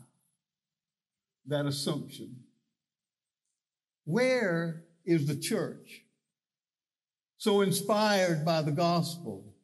that 1.46 1.66
assumption. 1.66 2.36
Where 4.04 4.84
is 5.04 5.26
the 5.26 5.36
church 5.36 6.02
so 7.36 7.60
inspired 7.60 8.44
by 8.44 8.62
the 8.62 8.72
gospel 8.72 9.54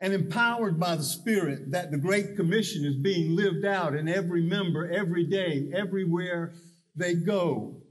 and 0.00 0.12
empowered 0.12 0.80
by 0.80 0.96
the 0.96 1.02
Spirit 1.02 1.70
that 1.70 1.90
the 1.90 1.98
Great 1.98 2.34
Commission 2.36 2.84
is 2.84 2.96
being 2.96 3.36
lived 3.36 3.64
out 3.64 3.94
in 3.94 4.08
every 4.08 4.42
member, 4.42 4.90
every 4.90 5.24
day, 5.24 5.70
everywhere 5.74 6.52
they 6.96 7.14
go, 7.14 7.82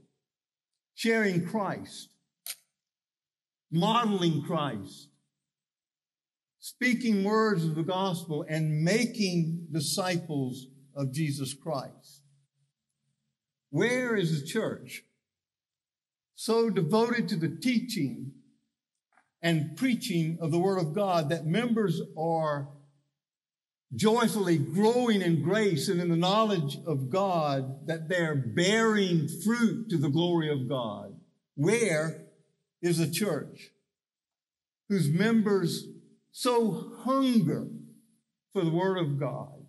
sharing 0.94 1.46
Christ, 1.46 2.10
modeling 3.70 4.42
Christ, 4.42 5.08
speaking 6.60 7.24
words 7.24 7.64
of 7.64 7.74
the 7.74 7.82
gospel, 7.82 8.44
and 8.48 8.82
making 8.82 9.68
disciples 9.72 10.66
of 10.94 11.12
Jesus 11.12 11.54
Christ. 11.54 12.21
Where 13.72 14.14
is 14.14 14.38
the 14.38 14.46
church 14.46 15.02
so 16.34 16.68
devoted 16.68 17.26
to 17.28 17.36
the 17.36 17.48
teaching 17.48 18.32
and 19.40 19.78
preaching 19.78 20.36
of 20.42 20.50
the 20.50 20.58
Word 20.58 20.76
of 20.78 20.94
God 20.94 21.30
that 21.30 21.46
members 21.46 22.02
are 22.16 22.68
joyfully 23.94 24.58
growing 24.58 25.22
in 25.22 25.42
grace 25.42 25.88
and 25.88 26.02
in 26.02 26.10
the 26.10 26.16
knowledge 26.16 26.76
of 26.86 27.08
God, 27.08 27.86
that 27.86 28.10
they're 28.10 28.36
bearing 28.36 29.26
fruit 29.42 29.88
to 29.88 29.96
the 29.96 30.10
glory 30.10 30.50
of 30.50 30.68
God. 30.68 31.14
Where 31.54 32.26
is 32.82 33.00
a 33.00 33.10
church 33.10 33.70
whose 34.90 35.08
members 35.08 35.86
so 36.30 36.92
hunger 37.04 37.68
for 38.52 38.64
the 38.64 38.70
Word 38.70 38.98
of 38.98 39.18
God, 39.18 39.64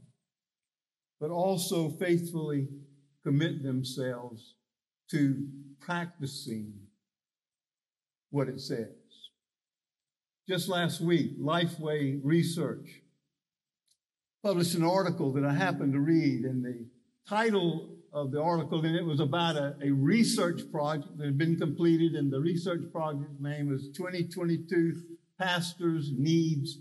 but 1.21 1.29
also 1.29 1.89
faithfully 1.89 2.67
commit 3.23 3.63
themselves 3.63 4.55
to 5.11 5.47
practicing 5.79 6.73
what 8.29 8.47
it 8.47 8.59
says? 8.59 8.87
Just 10.47 10.67
last 10.67 10.99
week, 10.99 11.39
Lifeway 11.39 12.19
Research 12.21 13.01
published 14.43 14.75
an 14.75 14.83
article 14.83 15.31
that 15.33 15.45
I 15.45 15.53
happened 15.53 15.93
to 15.93 15.99
read, 15.99 16.43
and 16.43 16.65
the 16.65 16.85
title 17.27 17.95
of 18.11 18.31
the 18.31 18.41
article, 18.41 18.83
and 18.85 18.95
it 18.95 19.05
was 19.05 19.21
about 19.21 19.55
a, 19.55 19.75
a 19.81 19.91
research 19.91 20.61
project 20.71 21.17
that 21.17 21.25
had 21.25 21.37
been 21.37 21.57
completed, 21.57 22.13
and 22.15 22.31
the 22.31 22.41
research 22.41 22.81
project 22.91 23.39
name 23.39 23.69
was 23.69 23.89
2022 23.95 25.01
Pastors 25.39 26.11
Needs 26.15 26.79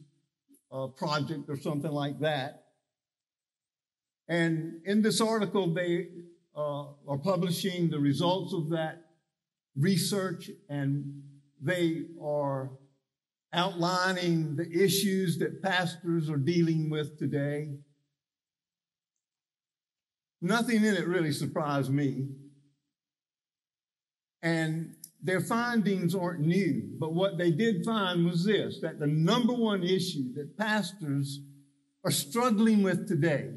uh, 0.73 0.89
Project 0.89 1.49
or 1.49 1.57
something 1.57 1.91
like 1.91 2.19
that. 2.21 2.65
And 4.29 4.81
in 4.85 5.03
this 5.03 5.21
article, 5.21 5.73
they 5.73 6.09
uh, 6.57 6.85
are 7.09 7.19
publishing 7.19 7.91
the 7.91 7.99
results 7.99 8.53
of 8.53 8.71
that 8.71 9.07
research, 9.77 10.51
and 10.69 11.23
they 11.61 12.03
are 12.23 12.71
outlining 13.53 14.57
the 14.57 14.71
issues 14.71 15.39
that 15.39 15.63
pastors 15.63 16.31
are 16.31 16.39
dealing 16.39 16.91
with 16.91 17.19
today. 17.19 17.69
Nothing 20.41 20.85
in 20.85 20.95
it 20.95 21.07
really 21.07 21.33
surprised 21.33 21.91
me. 21.91 22.29
And 24.43 24.97
their 25.23 25.41
findings 25.41 26.15
aren't 26.15 26.41
new, 26.41 26.97
but 26.99 27.15
what 27.15 27.39
they 27.39 27.53
did 27.53 27.85
find 27.85 28.27
was 28.27 28.45
this 28.45 28.81
that 28.83 28.99
the 28.99 29.07
number 29.07 29.53
one 29.53 29.85
issue 29.85 30.33
that 30.35 30.59
pastors 30.59 31.41
are 32.05 32.11
struggling 32.11 32.83
with 32.83 33.07
today, 33.07 33.51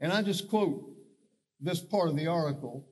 and 0.00 0.12
I 0.12 0.22
just 0.22 0.48
quote 0.48 0.87
this 1.60 1.80
part 1.80 2.08
of 2.08 2.16
the 2.16 2.26
article 2.26 2.86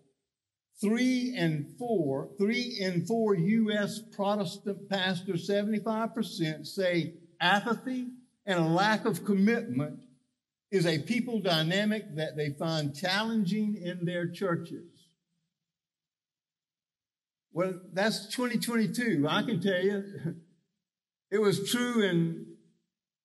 Three 0.78 1.34
and 1.38 1.74
four, 1.78 2.28
three 2.36 2.76
in 2.78 3.06
four 3.06 3.34
U.S. 3.34 3.98
Protestant 4.14 4.90
pastors, 4.90 5.48
75%, 5.48 6.66
say 6.66 7.14
apathy 7.40 8.08
and 8.44 8.58
a 8.58 8.68
lack 8.68 9.06
of 9.06 9.24
commitment 9.24 10.00
is 10.70 10.84
a 10.84 10.98
people 10.98 11.40
dynamic 11.40 12.16
that 12.16 12.36
they 12.36 12.50
find 12.50 12.94
challenging 12.94 13.80
in 13.82 14.04
their 14.04 14.28
churches. 14.28 14.84
Well, 17.52 17.80
that's 17.94 18.26
2022. 18.26 19.26
I 19.26 19.42
can 19.44 19.62
tell 19.62 19.80
you, 19.80 20.04
it 21.30 21.38
was 21.40 21.70
true 21.70 22.02
in 22.02 22.46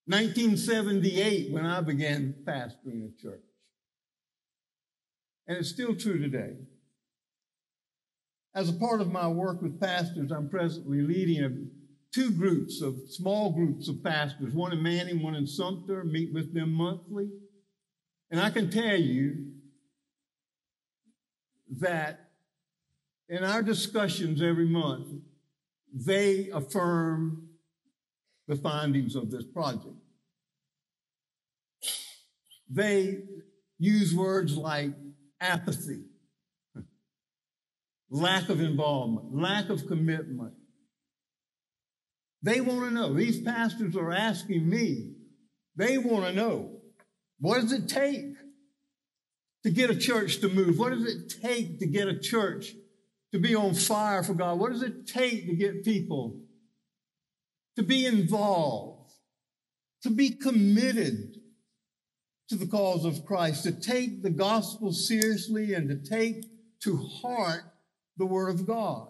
1978 0.05 1.51
when 1.51 1.65
I 1.65 1.81
began 1.81 2.33
pastoring 2.45 3.09
a 3.09 3.21
church. 3.21 3.41
And 5.51 5.59
it's 5.59 5.67
still 5.67 5.93
true 5.93 6.17
today. 6.17 6.53
As 8.55 8.69
a 8.69 8.73
part 8.73 9.01
of 9.01 9.11
my 9.11 9.27
work 9.27 9.61
with 9.61 9.81
pastors, 9.81 10.31
I'm 10.31 10.47
presently 10.47 11.01
leading 11.01 11.69
two 12.13 12.31
groups 12.31 12.81
of 12.81 12.95
small 13.09 13.51
groups 13.51 13.89
of 13.89 14.01
pastors, 14.01 14.53
one 14.53 14.71
in 14.71 14.81
Manning, 14.81 15.21
one 15.21 15.35
in 15.35 15.45
Sumter, 15.45 16.05
meet 16.05 16.33
with 16.33 16.53
them 16.53 16.71
monthly. 16.71 17.31
And 18.29 18.39
I 18.39 18.49
can 18.49 18.69
tell 18.69 18.95
you 18.95 19.47
that 21.81 22.29
in 23.27 23.43
our 23.43 23.61
discussions 23.61 24.41
every 24.41 24.69
month, 24.69 25.09
they 25.93 26.47
affirm 26.53 27.49
the 28.47 28.55
findings 28.55 29.17
of 29.17 29.29
this 29.29 29.43
project. 29.43 29.97
They 32.69 33.23
use 33.77 34.15
words 34.15 34.55
like 34.55 34.93
apathy, 35.41 36.05
lack 38.09 38.49
of 38.49 38.61
involvement, 38.61 39.35
lack 39.35 39.69
of 39.69 39.87
commitment. 39.87 40.53
They 42.43 42.61
want 42.61 42.85
to 42.85 42.91
know. 42.91 43.13
These 43.13 43.41
pastors 43.41 43.95
are 43.95 44.11
asking 44.11 44.69
me, 44.69 45.13
they 45.75 45.97
want 45.97 46.25
to 46.25 46.33
know 46.33 46.77
what 47.39 47.61
does 47.61 47.71
it 47.71 47.89
take 47.89 48.35
to 49.63 49.71
get 49.71 49.89
a 49.89 49.95
church 49.95 50.39
to 50.41 50.49
move? 50.49 50.77
What 50.77 50.91
does 50.91 51.05
it 51.05 51.33
take 51.41 51.79
to 51.79 51.87
get 51.87 52.07
a 52.07 52.17
church 52.17 52.73
to 53.31 53.39
be 53.39 53.55
on 53.55 53.73
fire 53.73 54.23
for 54.23 54.33
God? 54.33 54.59
What 54.59 54.71
does 54.71 54.83
it 54.83 55.07
take 55.07 55.47
to 55.47 55.55
get 55.55 55.83
people 55.83 56.39
to 57.75 57.83
be 57.83 58.05
involved, 58.05 59.11
to 60.03 60.09
be 60.09 60.31
committed 60.31 61.35
to 62.51 62.57
the 62.57 62.67
cause 62.67 63.05
of 63.05 63.25
Christ, 63.25 63.63
to 63.63 63.71
take 63.71 64.23
the 64.23 64.29
gospel 64.29 64.91
seriously 64.91 65.73
and 65.73 65.87
to 65.87 65.95
take 65.95 66.43
to 66.81 66.97
heart 66.97 67.63
the 68.17 68.25
word 68.25 68.49
of 68.49 68.67
God? 68.67 69.07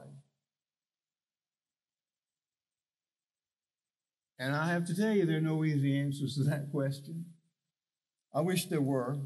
And 4.37 4.55
I 4.55 4.71
have 4.73 4.85
to 4.85 4.95
tell 4.95 5.11
you, 5.11 5.25
there 5.25 5.37
are 5.37 5.41
no 5.41 5.65
easy 5.65 5.99
answers 5.99 6.35
to 6.35 6.43
that 6.43 6.71
question. 6.71 7.25
I 8.31 8.41
wish 8.41 8.65
there 8.65 8.79
were. 8.79 9.17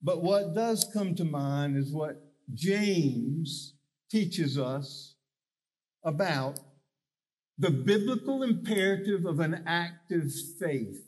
But 0.00 0.22
what 0.22 0.54
does 0.54 0.88
come 0.94 1.16
to 1.16 1.24
mind 1.24 1.76
is 1.76 1.92
what 1.92 2.22
James 2.54 3.74
teaches 4.08 4.56
us 4.56 5.16
about 6.04 6.60
the 7.58 7.70
biblical 7.70 8.44
imperative 8.44 9.26
of 9.26 9.40
an 9.40 9.64
active 9.66 10.30
faith. 10.60 11.07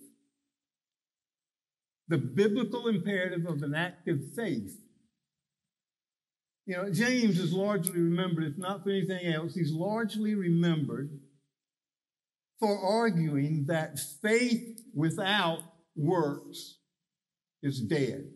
The 2.11 2.19
biblical 2.19 2.89
imperative 2.89 3.47
of 3.47 3.63
an 3.63 3.73
active 3.73 4.19
faith. 4.35 4.77
You 6.67 6.77
know, 6.77 6.93
James 6.93 7.39
is 7.39 7.53
largely 7.53 8.01
remembered, 8.01 8.53
if 8.53 8.59
not 8.59 8.83
for 8.83 8.91
anything 8.91 9.33
else, 9.33 9.55
he's 9.55 9.71
largely 9.71 10.35
remembered 10.35 11.21
for 12.59 12.77
arguing 12.77 13.67
that 13.69 14.01
faith 14.21 14.81
without 14.93 15.61
works 15.95 16.79
is 17.63 17.81
dead. 17.81 18.29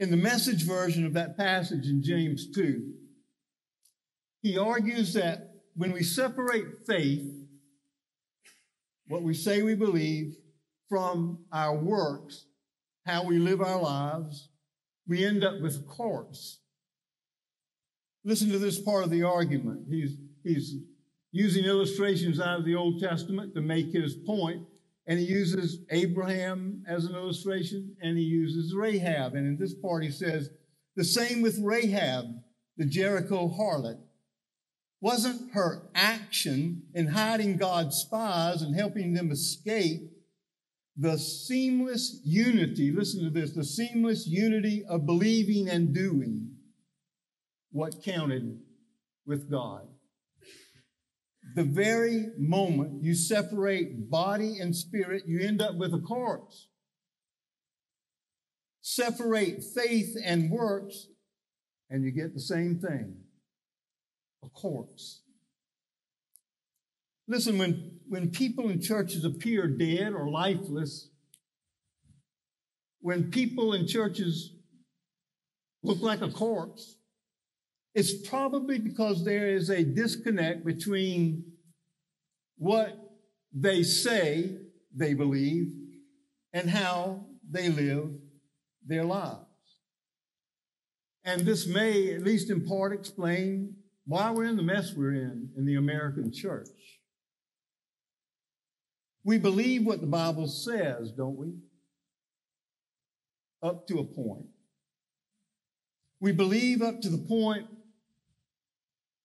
In 0.00 0.10
the 0.10 0.16
message 0.16 0.64
version 0.64 1.06
of 1.06 1.14
that 1.14 1.36
passage 1.36 1.86
in 1.86 2.02
James 2.02 2.50
2, 2.50 2.92
he 4.42 4.58
argues 4.58 5.14
that 5.14 5.52
when 5.76 5.92
we 5.92 6.02
separate 6.02 6.84
faith, 6.88 7.32
what 9.06 9.22
we 9.22 9.32
say 9.32 9.62
we 9.62 9.76
believe, 9.76 10.34
from 10.92 11.38
our 11.50 11.74
works, 11.74 12.44
how 13.06 13.24
we 13.24 13.38
live 13.38 13.62
our 13.62 13.80
lives, 13.80 14.50
we 15.08 15.24
end 15.24 15.42
up 15.42 15.58
with 15.62 15.88
a. 15.88 16.58
Listen 18.26 18.50
to 18.50 18.58
this 18.58 18.78
part 18.78 19.02
of 19.02 19.08
the 19.08 19.22
argument. 19.22 19.86
He's, 19.88 20.18
he's 20.44 20.74
using 21.30 21.64
illustrations 21.64 22.38
out 22.38 22.58
of 22.58 22.66
the 22.66 22.74
Old 22.74 23.00
Testament 23.00 23.54
to 23.54 23.62
make 23.62 23.90
his. 24.26 24.68
And 25.06 25.18
he 25.18 25.24
uses 25.24 25.78
Abraham 25.88 26.84
as 26.86 27.06
an 27.06 27.14
illustration 27.14 27.96
and 28.02 28.18
he 28.18 28.24
uses 28.24 28.74
Rahab. 28.74 29.34
And 29.34 29.46
in 29.46 29.56
this 29.56 29.72
part, 29.72 30.04
he 30.04 30.10
says, 30.10 30.50
the 30.94 31.04
same 31.04 31.40
with 31.40 31.58
Rahab, 31.58 32.26
the 32.76 32.84
Jericho 32.84 33.48
harlot. 33.48 33.98
Wasn't 35.00 35.52
her 35.54 35.88
action 35.94 36.82
in 36.92 37.06
hiding 37.06 37.56
God's 37.56 37.96
spies 37.96 38.60
and 38.60 38.76
helping 38.76 39.14
them 39.14 39.30
escape 39.30 40.11
the 40.96 41.18
seamless 41.18 42.20
unity, 42.24 42.92
listen 42.92 43.24
to 43.24 43.30
this, 43.30 43.52
the 43.52 43.64
seamless 43.64 44.26
unity 44.26 44.84
of 44.88 45.06
believing 45.06 45.68
and 45.68 45.94
doing 45.94 46.50
what 47.70 48.02
counted 48.04 48.58
with 49.26 49.50
God? 49.50 49.88
the 51.54 51.64
very 51.64 52.28
moment 52.38 53.02
you 53.02 53.14
separate 53.14 54.10
body 54.10 54.58
and 54.60 54.74
spirit, 54.74 55.24
you 55.26 55.40
end 55.40 55.60
up 55.60 55.76
with 55.76 55.92
a 55.92 55.98
corpse. 55.98 56.68
Separate 58.80 59.62
faith 59.62 60.16
and 60.24 60.50
works, 60.50 61.08
and 61.90 62.04
you 62.04 62.10
get 62.10 62.34
the 62.34 62.40
same 62.40 62.78
thing 62.78 63.16
a 64.42 64.48
corpse. 64.48 65.22
Listen, 67.28 67.58
when, 67.58 67.98
when 68.08 68.30
people 68.30 68.68
in 68.68 68.80
churches 68.80 69.24
appear 69.24 69.66
dead 69.68 70.12
or 70.12 70.28
lifeless, 70.28 71.08
when 73.00 73.30
people 73.30 73.72
in 73.72 73.86
churches 73.86 74.54
look 75.82 76.00
like 76.00 76.20
a 76.20 76.30
corpse, 76.30 76.96
it's 77.94 78.26
probably 78.26 78.78
because 78.78 79.24
there 79.24 79.48
is 79.48 79.68
a 79.70 79.84
disconnect 79.84 80.64
between 80.64 81.44
what 82.56 82.96
they 83.52 83.82
say 83.82 84.56
they 84.94 85.14
believe 85.14 85.72
and 86.52 86.70
how 86.70 87.26
they 87.50 87.68
live 87.68 88.10
their 88.86 89.04
lives. 89.04 89.46
And 91.24 91.42
this 91.42 91.66
may, 91.66 92.14
at 92.14 92.22
least 92.22 92.50
in 92.50 92.66
part, 92.66 92.92
explain 92.92 93.76
why 94.06 94.30
we're 94.30 94.44
in 94.44 94.56
the 94.56 94.62
mess 94.62 94.92
we're 94.94 95.14
in 95.14 95.50
in 95.56 95.64
the 95.66 95.76
American 95.76 96.32
church. 96.32 96.68
We 99.24 99.38
believe 99.38 99.86
what 99.86 100.00
the 100.00 100.06
Bible 100.06 100.48
says, 100.48 101.12
don't 101.12 101.36
we? 101.36 101.54
Up 103.62 103.86
to 103.88 103.98
a 103.98 104.04
point. 104.04 104.46
We 106.20 106.32
believe 106.32 106.82
up 106.82 107.00
to 107.02 107.08
the 107.08 107.18
point 107.18 107.66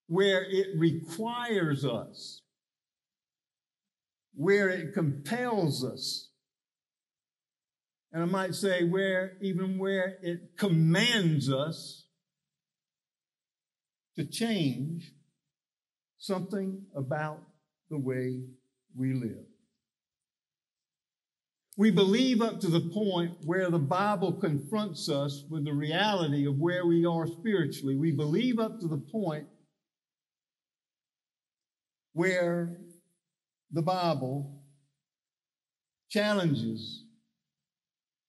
where 0.07 0.43
it 0.43 0.67
requires 0.77 1.83
us, 1.83 2.41
where 4.35 4.69
it 4.69 4.93
compels 4.93 5.83
us. 5.83 6.29
And 8.13 8.23
I 8.23 8.25
might 8.25 8.55
say 8.55 8.83
where, 8.83 9.37
even 9.41 9.77
where 9.77 10.17
it 10.21 10.57
commands 10.57 11.51
us 11.51 12.05
to 14.15 14.25
change 14.25 15.11
something 16.17 16.83
about 16.95 17.41
the 17.89 17.97
way 17.97 18.43
we 18.95 19.13
live. 19.13 19.46
We 21.77 21.91
believe 21.91 22.41
up 22.41 22.59
to 22.61 22.67
the 22.67 22.89
point 22.89 23.37
where 23.45 23.69
the 23.69 23.77
Bible 23.77 24.33
confronts 24.33 25.09
us 25.09 25.43
with 25.47 25.63
the 25.63 25.73
reality 25.73 26.47
of 26.47 26.57
where 26.57 26.87
we 26.87 27.05
are 27.05 27.27
spiritually. 27.27 27.95
We 27.95 28.11
believe 28.11 28.57
up 28.57 28.79
to 28.79 28.87
the 28.87 28.97
point 28.97 29.47
where 32.13 32.79
the 33.71 33.83
Bible 33.83 34.63
challenges 36.09 37.03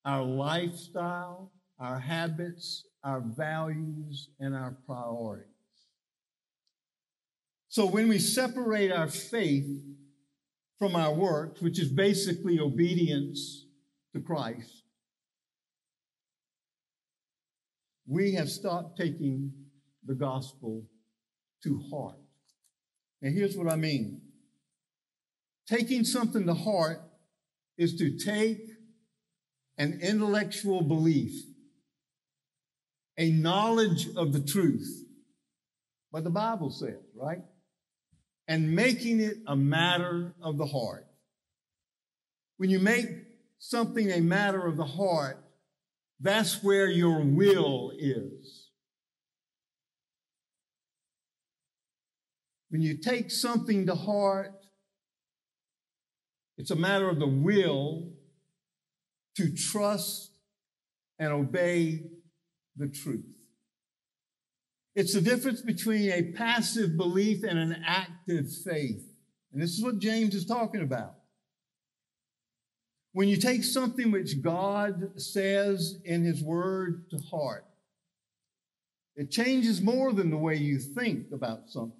our 0.04 0.22
lifestyle, 0.22 1.50
our 1.78 1.98
habits, 1.98 2.84
our 3.02 3.20
values, 3.20 4.28
and 4.38 4.54
our 4.54 4.76
priorities. 4.86 5.46
So 7.68 7.86
when 7.86 8.08
we 8.08 8.18
separate 8.18 8.92
our 8.92 9.08
faith 9.08 9.68
from 10.78 10.94
our 10.94 11.12
works, 11.12 11.60
which 11.60 11.78
is 11.78 11.88
basically 11.88 12.60
obedience 12.60 13.66
to 14.14 14.20
Christ, 14.20 14.84
we 18.06 18.34
have 18.34 18.48
stopped 18.48 18.96
taking 18.96 19.52
the 20.06 20.14
gospel 20.14 20.86
to 21.62 21.82
heart. 21.90 22.16
And 23.20 23.36
here's 23.36 23.56
what 23.56 23.70
I 23.70 23.76
mean 23.76 24.22
taking 25.68 26.04
something 26.04 26.46
to 26.46 26.54
heart 26.54 27.02
is 27.76 27.96
to 27.96 28.16
take 28.16 28.70
an 29.76 30.00
intellectual 30.02 30.82
belief, 30.82 31.32
a 33.18 33.30
knowledge 33.30 34.08
of 34.16 34.32
the 34.32 34.40
truth, 34.40 35.04
But 36.10 36.24
the 36.24 36.30
Bible 36.30 36.70
says, 36.70 37.04
right? 37.14 37.42
And 38.48 38.74
making 38.74 39.20
it 39.20 39.36
a 39.46 39.54
matter 39.54 40.34
of 40.42 40.56
the 40.56 40.66
heart. 40.66 41.06
When 42.56 42.70
you 42.70 42.80
make 42.80 43.08
something 43.58 44.10
a 44.10 44.20
matter 44.20 44.66
of 44.66 44.76
the 44.76 44.86
heart, 44.86 45.44
that's 46.18 46.62
where 46.64 46.86
your 46.86 47.20
will 47.20 47.92
is. 47.96 48.68
When 52.70 52.82
you 52.82 52.98
take 52.98 53.30
something 53.30 53.86
to 53.86 53.94
heart, 53.94 54.52
it's 56.56 56.70
a 56.70 56.76
matter 56.76 57.08
of 57.08 57.18
the 57.18 57.28
will 57.28 58.12
to 59.36 59.54
trust 59.54 60.32
and 61.18 61.32
obey 61.32 62.02
the 62.76 62.88
truth. 62.88 63.37
It's 64.98 65.14
the 65.14 65.20
difference 65.20 65.62
between 65.62 66.10
a 66.10 66.32
passive 66.32 66.96
belief 66.96 67.44
and 67.44 67.56
an 67.56 67.84
active 67.86 68.52
faith. 68.52 69.08
And 69.52 69.62
this 69.62 69.78
is 69.78 69.80
what 69.80 70.00
James 70.00 70.34
is 70.34 70.44
talking 70.44 70.82
about. 70.82 71.14
When 73.12 73.28
you 73.28 73.36
take 73.36 73.62
something 73.62 74.10
which 74.10 74.42
God 74.42 75.12
says 75.14 76.00
in 76.04 76.24
His 76.24 76.42
Word 76.42 77.08
to 77.10 77.18
heart, 77.30 77.64
it 79.14 79.30
changes 79.30 79.80
more 79.80 80.12
than 80.12 80.30
the 80.30 80.36
way 80.36 80.56
you 80.56 80.80
think 80.80 81.30
about 81.32 81.70
something. 81.70 81.94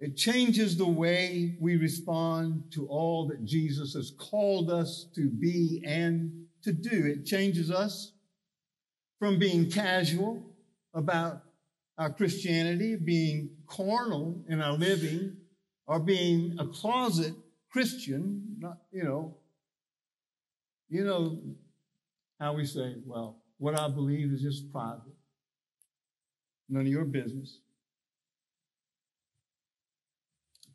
It 0.00 0.16
changes 0.16 0.78
the 0.78 0.88
way 0.88 1.58
we 1.60 1.76
respond 1.76 2.72
to 2.72 2.86
all 2.86 3.28
that 3.28 3.44
Jesus 3.44 3.92
has 3.92 4.12
called 4.18 4.70
us 4.70 5.08
to 5.14 5.28
be 5.28 5.84
and 5.86 6.46
to 6.62 6.72
do. 6.72 7.04
It 7.04 7.26
changes 7.26 7.70
us 7.70 8.12
from 9.18 9.38
being 9.38 9.70
casual 9.70 10.47
about 10.98 11.42
our 11.96 12.12
Christianity, 12.12 12.96
being 12.96 13.50
carnal 13.66 14.44
in 14.48 14.60
our 14.60 14.74
living, 14.74 15.36
or 15.86 15.98
being 15.98 16.56
a 16.58 16.66
closet 16.66 17.32
Christian, 17.70 18.56
not, 18.58 18.78
you 18.92 19.04
know, 19.04 19.36
you 20.88 21.04
know 21.04 21.38
how 22.40 22.54
we 22.54 22.66
say, 22.66 22.96
well, 23.04 23.42
what 23.58 23.78
I 23.78 23.88
believe 23.88 24.32
is 24.32 24.42
just 24.42 24.70
private. 24.70 25.16
None 26.68 26.82
of 26.82 26.88
your 26.88 27.04
business. 27.04 27.60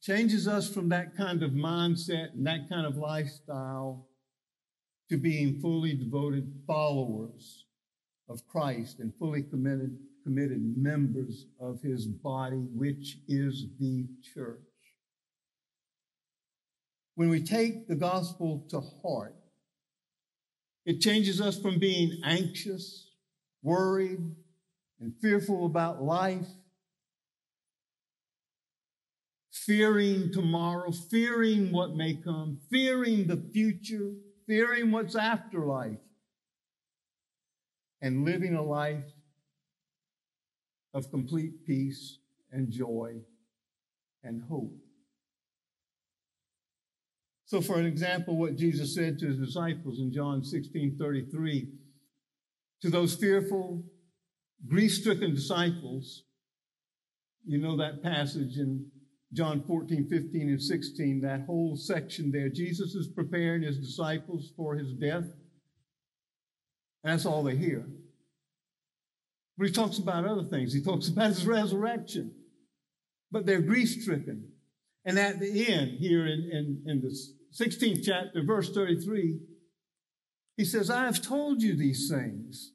changes 0.03 0.49
us 0.49 0.69
from 0.69 0.89
that 0.89 1.15
kind 1.15 1.41
of 1.41 1.51
mindset 1.51 2.33
and 2.33 2.45
that 2.45 2.67
kind 2.69 2.85
of 2.85 2.97
lifestyle 2.97 4.05
to 5.09 5.17
being 5.17 5.61
fully 5.61 5.93
devoted 5.93 6.53
followers 6.67 7.65
of 8.27 8.45
Christ 8.47 8.99
and 8.99 9.13
fully 9.17 9.43
committed, 9.43 9.97
committed 10.23 10.77
members 10.77 11.45
of 11.59 11.81
his 11.81 12.05
body, 12.05 12.65
which 12.73 13.17
is 13.27 13.67
the 13.79 14.07
church. 14.33 14.59
When 17.15 17.29
we 17.29 17.43
take 17.43 17.87
the 17.87 17.95
gospel 17.95 18.65
to 18.69 18.81
heart, 19.01 19.35
it 20.85 20.99
changes 20.99 21.39
us 21.39 21.59
from 21.59 21.79
being 21.79 22.21
anxious, 22.23 23.11
worried, 23.61 24.19
and 24.99 25.13
fearful 25.21 25.65
about 25.65 26.03
life 26.03 26.47
fearing 29.65 30.31
tomorrow, 30.31 30.91
fearing 30.91 31.71
what 31.71 31.95
may 31.95 32.15
come, 32.15 32.59
fearing 32.69 33.27
the 33.27 33.41
future, 33.53 34.13
fearing 34.47 34.91
what's 34.91 35.15
after 35.15 35.59
life, 35.59 35.99
and 38.01 38.25
living 38.25 38.55
a 38.55 38.61
life 38.61 39.05
of 40.93 41.09
complete 41.11 41.65
peace 41.65 42.19
and 42.51 42.71
joy 42.71 43.15
and 44.23 44.43
hope. 44.43 44.73
So, 47.45 47.61
for 47.61 47.77
an 47.77 47.85
example, 47.85 48.37
what 48.37 48.55
Jesus 48.55 48.95
said 48.95 49.19
to 49.19 49.27
his 49.27 49.37
disciples 49.37 49.99
in 49.99 50.11
John 50.13 50.43
16 50.43 50.97
33, 50.99 51.69
to 52.81 52.89
those 52.89 53.15
fearful, 53.15 53.83
grief 54.67 54.91
stricken 54.91 55.35
disciples, 55.35 56.23
you 57.45 57.59
know 57.59 57.77
that 57.77 58.01
passage 58.01 58.57
in 58.57 58.87
John 59.33 59.63
14, 59.67 60.07
15, 60.09 60.49
and 60.49 60.61
16, 60.61 61.21
that 61.21 61.45
whole 61.45 61.75
section 61.75 62.31
there. 62.31 62.49
Jesus 62.49 62.93
is 62.93 63.07
preparing 63.07 63.63
his 63.63 63.79
disciples 63.79 64.51
for 64.55 64.75
his 64.75 64.93
death. 64.93 65.25
That's 67.03 67.25
all 67.25 67.43
they 67.43 67.57
hear. 67.57 67.85
But 69.57 69.67
he 69.67 69.73
talks 69.73 69.97
about 69.97 70.25
other 70.25 70.43
things. 70.43 70.73
He 70.73 70.81
talks 70.81 71.07
about 71.07 71.27
his 71.27 71.45
resurrection. 71.45 72.33
But 73.31 73.45
they're 73.45 73.61
grief 73.61 73.89
stricken. 73.89 74.49
And 75.05 75.19
at 75.19 75.39
the 75.39 75.67
end, 75.67 75.97
here 75.99 76.25
in, 76.25 76.49
in, 76.51 76.83
in 76.85 77.01
the 77.01 77.15
16th 77.59 78.03
chapter, 78.03 78.43
verse 78.43 78.73
33, 78.73 79.39
he 80.57 80.65
says, 80.65 80.89
I 80.89 81.05
have 81.05 81.21
told 81.21 81.61
you 81.61 81.75
these 81.75 82.09
things 82.09 82.71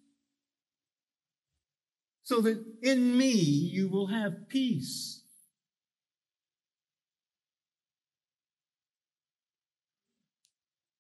so 2.23 2.41
that 2.43 2.63
in 2.83 3.17
me 3.17 3.33
you 3.33 3.89
will 3.89 4.09
have 4.09 4.49
peace. 4.49 5.19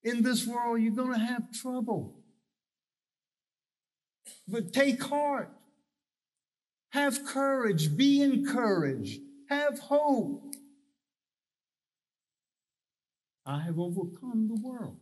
in 0.09 0.23
this 0.23 0.47
world, 0.47 0.81
you're 0.81 0.95
going 0.95 1.13
to 1.13 1.19
have 1.19 1.53
trouble. 1.53 2.17
But 4.47 4.73
take 4.73 5.03
heart. 5.03 5.51
Have 6.91 7.25
courage. 7.25 7.97
Be 7.97 8.23
encouraged. 8.23 9.21
Have 9.49 9.79
hope. 9.79 10.55
I 13.47 13.61
have 13.61 13.79
overcome 13.79 14.49
the 14.49 14.61
world. 14.61 14.99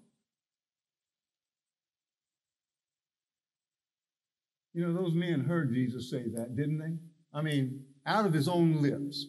You 4.72 4.86
know, 4.86 4.92
those 4.92 5.14
men 5.14 5.40
heard 5.40 5.72
Jesus 5.72 6.10
say 6.10 6.24
that, 6.34 6.54
didn't 6.54 6.78
they? 6.78 6.98
I 7.32 7.42
mean, 7.42 7.84
out 8.06 8.26
of 8.26 8.32
his 8.32 8.46
own 8.46 8.82
lips. 8.82 9.26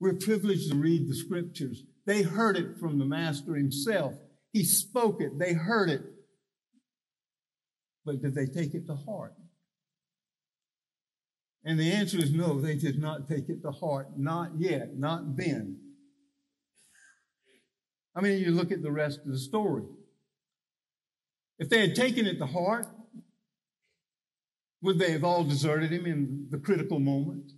We're 0.00 0.14
privileged 0.14 0.70
to 0.70 0.76
read 0.76 1.08
the 1.08 1.14
scriptures. 1.14 1.82
They 2.06 2.22
heard 2.22 2.56
it 2.56 2.78
from 2.78 2.98
the 2.98 3.04
Master 3.04 3.54
himself. 3.54 4.14
He 4.52 4.64
spoke 4.64 5.20
it, 5.20 5.38
they 5.38 5.52
heard 5.52 5.90
it. 5.90 6.02
But 8.04 8.22
did 8.22 8.34
they 8.34 8.46
take 8.46 8.74
it 8.74 8.86
to 8.86 8.94
heart? 8.94 9.34
And 11.66 11.80
the 11.80 11.90
answer 11.90 12.18
is 12.18 12.32
no, 12.32 12.60
they 12.60 12.76
did 12.76 13.00
not 13.00 13.28
take 13.28 13.48
it 13.48 13.60
to 13.62 13.72
heart. 13.72 14.16
Not 14.16 14.52
yet, 14.56 14.96
not 14.96 15.36
then. 15.36 15.78
I 18.14 18.20
mean, 18.20 18.38
you 18.38 18.52
look 18.52 18.70
at 18.70 18.82
the 18.82 18.92
rest 18.92 19.18
of 19.26 19.32
the 19.32 19.38
story. 19.38 19.82
If 21.58 21.68
they 21.68 21.80
had 21.80 21.96
taken 21.96 22.24
it 22.24 22.38
to 22.38 22.46
heart, 22.46 22.86
would 24.80 25.00
they 25.00 25.10
have 25.10 25.24
all 25.24 25.42
deserted 25.42 25.90
him 25.90 26.06
in 26.06 26.46
the 26.50 26.58
critical 26.58 27.00
moment? 27.00 27.50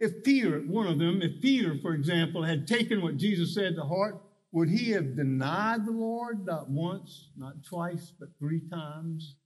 If 0.00 0.24
Peter, 0.24 0.58
one 0.58 0.88
of 0.88 0.98
them, 0.98 1.22
if 1.22 1.40
Peter, 1.40 1.76
for 1.80 1.94
example, 1.94 2.42
had 2.42 2.66
taken 2.66 3.00
what 3.00 3.16
Jesus 3.16 3.54
said 3.54 3.76
to 3.76 3.84
heart, 3.84 4.20
would 4.50 4.68
he 4.68 4.90
have 4.90 5.16
denied 5.16 5.86
the 5.86 5.92
Lord 5.92 6.44
not 6.44 6.68
once, 6.68 7.28
not 7.36 7.64
twice, 7.64 8.12
but 8.18 8.30
three 8.40 8.60
times 8.68 9.36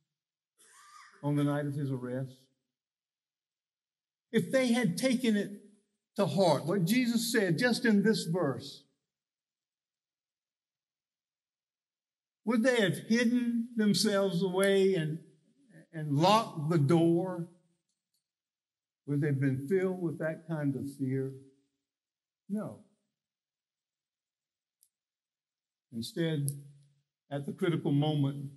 on 1.22 1.36
the 1.36 1.44
night 1.44 1.66
of 1.66 1.74
his 1.74 1.90
arrest? 1.90 2.45
If 4.36 4.52
they 4.52 4.74
had 4.74 4.98
taken 4.98 5.34
it 5.34 5.62
to 6.16 6.26
heart, 6.26 6.66
what 6.66 6.84
Jesus 6.84 7.32
said 7.32 7.56
just 7.56 7.86
in 7.86 8.02
this 8.02 8.24
verse, 8.24 8.84
would 12.44 12.62
they 12.62 12.78
have 12.82 12.98
hidden 13.08 13.68
themselves 13.76 14.42
away 14.42 14.94
and, 14.94 15.20
and 15.90 16.12
locked 16.12 16.68
the 16.68 16.76
door? 16.76 17.48
Would 19.06 19.22
they 19.22 19.28
have 19.28 19.40
been 19.40 19.66
filled 19.66 20.02
with 20.02 20.18
that 20.18 20.46
kind 20.46 20.76
of 20.76 20.82
fear? 20.98 21.32
No. 22.50 22.80
Instead, 25.94 26.50
at 27.30 27.46
the 27.46 27.52
critical 27.52 27.90
moment, 27.90 28.50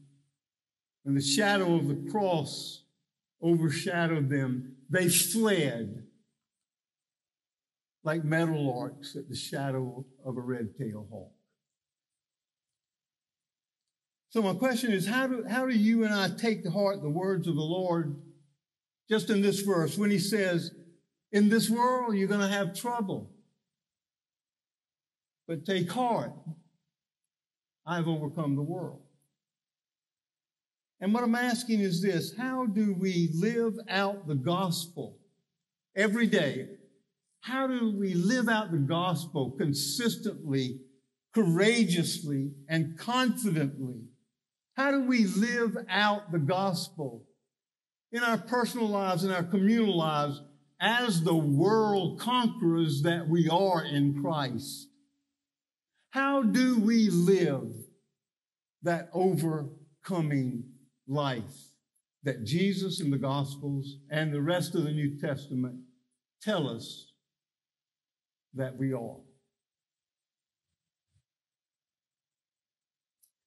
when 1.03 1.15
the 1.15 1.21
shadow 1.21 1.75
of 1.75 1.87
the 1.87 2.11
cross 2.11 2.83
overshadowed 3.41 4.29
them, 4.29 4.75
they 4.89 5.07
fled 5.09 6.03
like 8.03 8.23
meadowlarks 8.23 9.15
at 9.15 9.29
the 9.29 9.35
shadow 9.35 10.05
of 10.25 10.37
a 10.37 10.41
red-tailed 10.41 11.07
hawk. 11.11 11.31
So 14.31 14.41
my 14.41 14.53
question 14.53 14.91
is, 14.91 15.07
how 15.07 15.27
do, 15.27 15.43
how 15.49 15.65
do 15.65 15.75
you 15.75 16.03
and 16.03 16.13
I 16.13 16.29
take 16.29 16.63
to 16.63 16.71
heart 16.71 17.01
the 17.01 17.09
words 17.09 17.47
of 17.47 17.55
the 17.55 17.61
Lord 17.61 18.21
just 19.09 19.29
in 19.29 19.41
this 19.41 19.61
verse 19.61 19.97
when 19.97 20.11
he 20.11 20.19
says, 20.19 20.71
in 21.31 21.49
this 21.49 21.69
world 21.69 22.15
you're 22.15 22.27
going 22.27 22.39
to 22.39 22.47
have 22.47 22.73
trouble, 22.73 23.31
but 25.47 25.65
take 25.65 25.91
heart. 25.91 26.33
I've 27.85 28.07
overcome 28.07 28.55
the 28.55 28.61
world. 28.61 29.01
And 31.01 31.13
what 31.13 31.23
I'm 31.23 31.35
asking 31.35 31.79
is 31.79 32.01
this 32.01 32.35
how 32.37 32.65
do 32.65 32.93
we 32.93 33.29
live 33.33 33.75
out 33.89 34.27
the 34.27 34.35
gospel 34.35 35.17
every 35.95 36.27
day? 36.27 36.67
How 37.41 37.67
do 37.67 37.95
we 37.97 38.13
live 38.13 38.49
out 38.49 38.71
the 38.71 38.77
gospel 38.77 39.51
consistently, 39.51 40.81
courageously, 41.33 42.51
and 42.67 42.97
confidently? 42.97 44.01
How 44.75 44.91
do 44.91 45.03
we 45.03 45.25
live 45.25 45.77
out 45.89 46.31
the 46.31 46.39
gospel 46.39 47.25
in 48.11 48.23
our 48.23 48.37
personal 48.37 48.87
lives, 48.87 49.23
in 49.23 49.31
our 49.31 49.43
communal 49.43 49.97
lives, 49.97 50.41
as 50.81 51.21
the 51.21 51.35
world 51.35 52.19
conquerors 52.19 53.03
that 53.03 53.27
we 53.27 53.47
are 53.49 53.83
in 53.83 54.21
Christ? 54.21 54.87
How 56.11 56.43
do 56.43 56.79
we 56.79 57.09
live 57.09 57.71
that 58.81 59.09
overcoming 59.13 60.68
life 61.09 61.71
that 62.23 62.45
Jesus 62.45 63.01
in 63.01 63.09
the 63.09 63.17
Gospels 63.17 63.97
and 64.09 64.31
the 64.31 64.41
rest 64.41 64.75
of 64.75 64.83
the 64.83 64.91
New 64.91 65.19
Testament 65.19 65.79
tell 66.41 66.69
us 66.69 67.07
that 68.53 68.77
we 68.77 68.93
are? 68.93 69.17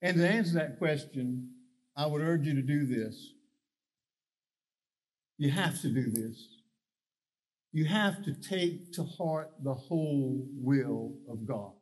And 0.02 0.16
to 0.16 0.28
answer 0.28 0.54
that 0.54 0.78
question, 0.78 1.50
I 1.96 2.06
would 2.06 2.22
urge 2.22 2.46
you 2.46 2.54
to 2.54 2.62
do 2.62 2.86
this. 2.86 3.34
You 5.38 5.50
have 5.50 5.80
to 5.82 5.88
do 5.88 6.10
this. 6.10 6.48
You 7.72 7.84
have 7.84 8.22
to 8.24 8.34
take 8.34 8.92
to 8.92 9.04
heart 9.04 9.52
the 9.62 9.74
whole 9.74 10.46
will 10.52 11.14
of 11.30 11.46
God. 11.46 11.72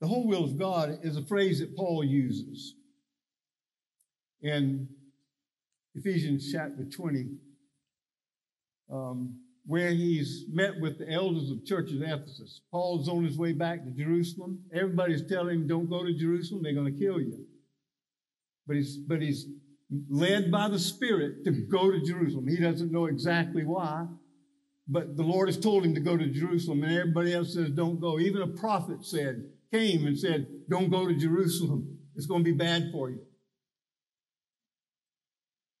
The 0.00 0.06
whole 0.06 0.26
will 0.26 0.44
of 0.44 0.58
God 0.58 0.98
is 1.02 1.16
a 1.16 1.24
phrase 1.24 1.60
that 1.60 1.76
Paul 1.76 2.04
uses. 2.04 2.74
in 4.42 4.88
Ephesians 5.94 6.52
chapter 6.52 6.84
20, 6.84 7.30
um, 8.92 9.40
where 9.64 9.90
he's 9.90 10.44
met 10.52 10.78
with 10.78 10.98
the 10.98 11.10
elders 11.10 11.50
of 11.50 11.64
church 11.64 11.90
at 11.90 12.02
Ephesus. 12.02 12.60
Paul's 12.70 13.08
on 13.08 13.24
his 13.24 13.38
way 13.38 13.52
back 13.52 13.82
to 13.84 13.90
Jerusalem. 13.90 14.60
Everybody's 14.74 15.26
telling 15.26 15.62
him, 15.62 15.66
don't 15.66 15.88
go 15.88 16.04
to 16.04 16.12
Jerusalem, 16.12 16.62
they're 16.62 16.74
going 16.74 16.92
to 16.92 17.00
kill 17.00 17.18
you. 17.18 17.46
But 18.66 18.76
he's, 18.76 18.98
but 18.98 19.22
he's 19.22 19.46
led 20.10 20.50
by 20.50 20.68
the 20.68 20.78
Spirit 20.78 21.44
to 21.44 21.50
go 21.50 21.90
to 21.90 22.00
Jerusalem. 22.00 22.46
He 22.46 22.58
doesn't 22.58 22.92
know 22.92 23.06
exactly 23.06 23.64
why, 23.64 24.06
but 24.86 25.16
the 25.16 25.22
Lord 25.22 25.48
has 25.48 25.58
told 25.58 25.84
him 25.84 25.94
to 25.94 26.00
go 26.00 26.16
to 26.16 26.26
Jerusalem, 26.26 26.82
and 26.82 26.92
everybody 26.92 27.32
else 27.32 27.54
says, 27.54 27.70
don't 27.70 28.00
go. 28.00 28.20
Even 28.20 28.42
a 28.42 28.46
prophet 28.46 29.04
said, 29.04 29.44
came 29.72 30.06
and 30.06 30.18
said, 30.18 30.46
don't 30.68 30.90
go 30.90 31.06
to 31.06 31.14
Jerusalem. 31.14 31.98
It's 32.14 32.26
going 32.26 32.44
to 32.44 32.50
be 32.50 32.56
bad 32.56 32.90
for 32.92 33.10
you. 33.10 33.20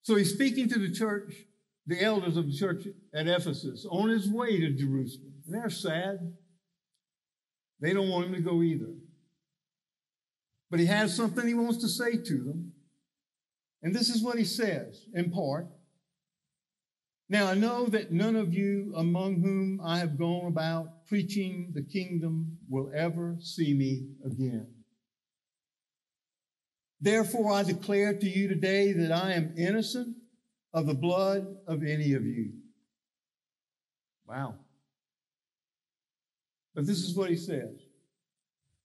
So 0.02 0.14
he's 0.14 0.32
speaking 0.32 0.68
to 0.68 0.78
the 0.78 0.92
church, 0.92 1.34
the 1.86 2.02
elders 2.02 2.36
of 2.36 2.46
the 2.46 2.56
church 2.56 2.84
at 3.14 3.26
Ephesus, 3.26 3.86
on 3.90 4.08
his 4.08 4.28
way 4.28 4.60
to 4.60 4.70
Jerusalem. 4.70 5.32
And 5.46 5.54
they're 5.54 5.70
sad. 5.70 6.34
They 7.80 7.92
don't 7.92 8.08
want 8.08 8.26
him 8.26 8.34
to 8.34 8.40
go 8.40 8.62
either. 8.62 8.94
But 10.70 10.80
he 10.80 10.86
has 10.86 11.14
something 11.14 11.46
he 11.46 11.54
wants 11.54 11.78
to 11.78 11.88
say 11.88 12.16
to 12.16 12.38
them. 12.38 12.72
And 13.82 13.94
this 13.94 14.08
is 14.08 14.22
what 14.22 14.38
he 14.38 14.44
says, 14.44 15.06
in 15.14 15.30
part. 15.30 15.68
Now 17.28 17.48
I 17.48 17.54
know 17.54 17.86
that 17.86 18.12
none 18.12 18.36
of 18.36 18.54
you 18.54 18.92
among 18.96 19.40
whom 19.40 19.80
I 19.82 19.98
have 19.98 20.18
gone 20.18 20.46
about 20.46 21.06
preaching 21.06 21.72
the 21.74 21.82
kingdom 21.82 22.58
will 22.68 22.90
ever 22.94 23.36
see 23.40 23.74
me 23.74 24.06
again. 24.24 24.68
Therefore, 27.00 27.52
I 27.52 27.62
declare 27.62 28.14
to 28.14 28.26
you 28.28 28.48
today 28.48 28.92
that 28.92 29.12
I 29.12 29.32
am 29.32 29.54
innocent 29.58 30.16
of 30.72 30.86
the 30.86 30.94
blood 30.94 31.46
of 31.66 31.82
any 31.82 32.14
of 32.14 32.24
you. 32.24 32.52
Wow. 34.26 34.54
But 36.74 36.86
this 36.86 36.98
is 36.98 37.16
what 37.16 37.30
he 37.30 37.36
says. 37.36 37.74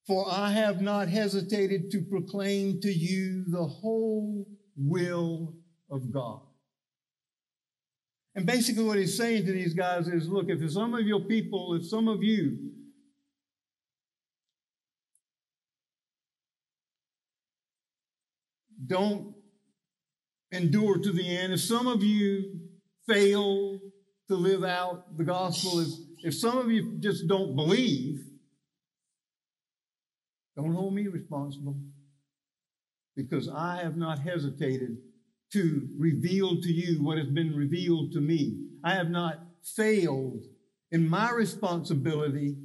For 0.07 0.25
I 0.29 0.51
have 0.51 0.81
not 0.81 1.07
hesitated 1.09 1.91
to 1.91 2.01
proclaim 2.01 2.81
to 2.81 2.91
you 2.91 3.45
the 3.47 3.65
whole 3.65 4.47
will 4.75 5.53
of 5.89 6.11
God. 6.11 6.41
And 8.35 8.45
basically, 8.45 8.83
what 8.83 8.97
he's 8.97 9.17
saying 9.17 9.45
to 9.45 9.51
these 9.51 9.73
guys 9.73 10.07
is 10.07 10.29
look, 10.29 10.45
if 10.47 10.71
some 10.71 10.93
of 10.93 11.01
your 11.01 11.21
people, 11.21 11.73
if 11.73 11.85
some 11.85 12.07
of 12.07 12.23
you 12.23 12.71
don't 18.87 19.35
endure 20.51 20.97
to 20.97 21.11
the 21.11 21.37
end, 21.37 21.53
if 21.53 21.61
some 21.61 21.87
of 21.87 22.03
you 22.03 22.59
fail 23.07 23.79
to 24.29 24.35
live 24.35 24.63
out 24.63 25.17
the 25.17 25.23
gospel, 25.25 25.79
if, 25.79 25.89
if 26.23 26.33
some 26.33 26.57
of 26.57 26.71
you 26.71 26.97
just 26.99 27.27
don't 27.27 27.55
believe, 27.55 28.19
don't 30.55 30.73
hold 30.73 30.93
me 30.93 31.07
responsible 31.07 31.75
because 33.15 33.49
I 33.49 33.81
have 33.83 33.97
not 33.97 34.19
hesitated 34.19 34.97
to 35.53 35.87
reveal 35.97 36.61
to 36.61 36.71
you 36.71 37.03
what 37.03 37.17
has 37.17 37.27
been 37.27 37.55
revealed 37.55 38.11
to 38.13 38.21
me. 38.21 38.57
I 38.83 38.93
have 38.93 39.09
not 39.09 39.39
failed 39.75 40.45
in 40.91 41.07
my 41.07 41.31
responsibility 41.31 42.55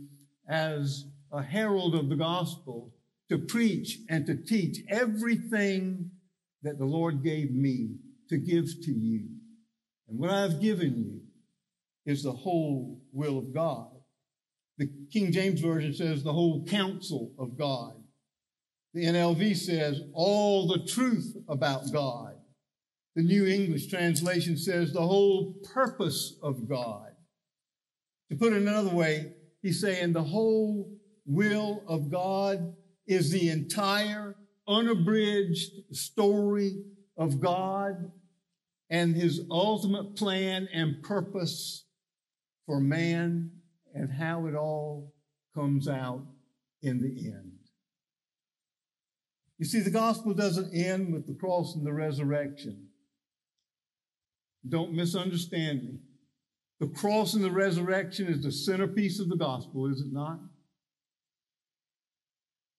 as 0.48 1.06
a 1.32 1.42
herald 1.42 1.94
of 1.94 2.08
the 2.08 2.16
gospel 2.16 2.92
to 3.28 3.38
preach 3.38 3.98
and 4.08 4.26
to 4.26 4.36
teach 4.36 4.78
everything 4.88 6.10
that 6.62 6.78
the 6.78 6.84
Lord 6.84 7.22
gave 7.22 7.50
me 7.50 7.96
to 8.28 8.38
give 8.38 8.66
to 8.84 8.92
you. 8.92 9.28
And 10.08 10.18
what 10.18 10.30
I've 10.30 10.60
given 10.60 10.96
you 10.96 11.20
is 12.04 12.22
the 12.22 12.32
whole 12.32 13.00
will 13.12 13.38
of 13.38 13.52
God. 13.52 13.88
The 14.78 14.88
King 15.12 15.32
James 15.32 15.60
Version 15.60 15.92
says 15.92 16.22
the 16.22 16.32
whole 16.32 16.64
counsel 16.66 17.32
of 17.38 17.58
God. 17.58 17.94
The 18.94 19.04
NLV 19.04 19.56
says 19.56 20.00
all 20.12 20.68
the 20.68 20.86
truth 20.86 21.36
about 21.48 21.92
God. 21.92 22.35
The 23.16 23.22
New 23.22 23.46
English 23.46 23.86
translation 23.86 24.58
says 24.58 24.92
the 24.92 25.00
whole 25.00 25.54
purpose 25.72 26.36
of 26.42 26.68
God. 26.68 27.12
To 28.30 28.36
put 28.36 28.52
it 28.52 28.60
another 28.60 28.94
way, 28.94 29.32
he's 29.62 29.80
saying 29.80 30.12
the 30.12 30.22
whole 30.22 30.92
will 31.24 31.82
of 31.88 32.10
God 32.10 32.74
is 33.06 33.30
the 33.30 33.48
entire 33.48 34.36
unabridged 34.68 35.96
story 35.96 36.84
of 37.16 37.40
God 37.40 38.12
and 38.90 39.16
his 39.16 39.40
ultimate 39.50 40.14
plan 40.14 40.68
and 40.74 41.02
purpose 41.02 41.86
for 42.66 42.80
man 42.80 43.50
and 43.94 44.12
how 44.12 44.44
it 44.44 44.54
all 44.54 45.14
comes 45.54 45.88
out 45.88 46.26
in 46.82 47.00
the 47.00 47.30
end. 47.30 47.52
You 49.56 49.64
see, 49.64 49.80
the 49.80 49.90
gospel 49.90 50.34
doesn't 50.34 50.74
end 50.74 51.14
with 51.14 51.26
the 51.26 51.34
cross 51.34 51.74
and 51.76 51.86
the 51.86 51.94
resurrection. 51.94 52.85
Don't 54.68 54.92
misunderstand 54.92 55.82
me. 55.84 55.98
The 56.80 56.88
cross 56.88 57.34
and 57.34 57.42
the 57.42 57.50
resurrection 57.50 58.26
is 58.26 58.42
the 58.42 58.52
centerpiece 58.52 59.18
of 59.18 59.28
the 59.28 59.36
gospel, 59.36 59.86
is 59.86 60.00
it 60.00 60.12
not? 60.12 60.40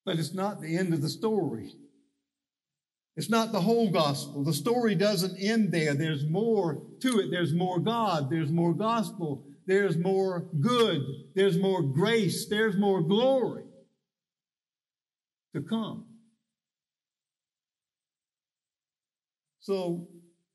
But 0.05 0.19
it's 0.19 0.33
not 0.33 0.61
the 0.61 0.77
end 0.77 0.93
of 0.93 1.01
the 1.01 1.09
story. 1.09 1.73
It's 3.15 3.29
not 3.29 3.51
the 3.51 3.61
whole 3.61 3.89
gospel. 3.89 4.43
The 4.43 4.53
story 4.53 4.93
doesn't 4.93 5.37
end 5.41 5.71
there. 5.71 5.95
There's 5.95 6.25
more 6.25 6.83
to 7.01 7.19
it. 7.19 7.31
There's 7.31 7.51
more 7.51 7.79
God. 7.79 8.29
There's 8.29 8.51
more 8.51 8.73
gospel. 8.73 9.43
There's 9.65 9.97
more 9.97 10.47
good. 10.61 11.01
There's 11.35 11.57
more 11.57 11.81
grace. 11.81 12.47
There's 12.47 12.77
more 12.77 13.01
glory 13.01 13.63
to 15.55 15.61
come. 15.61 16.05
So, 19.59 20.07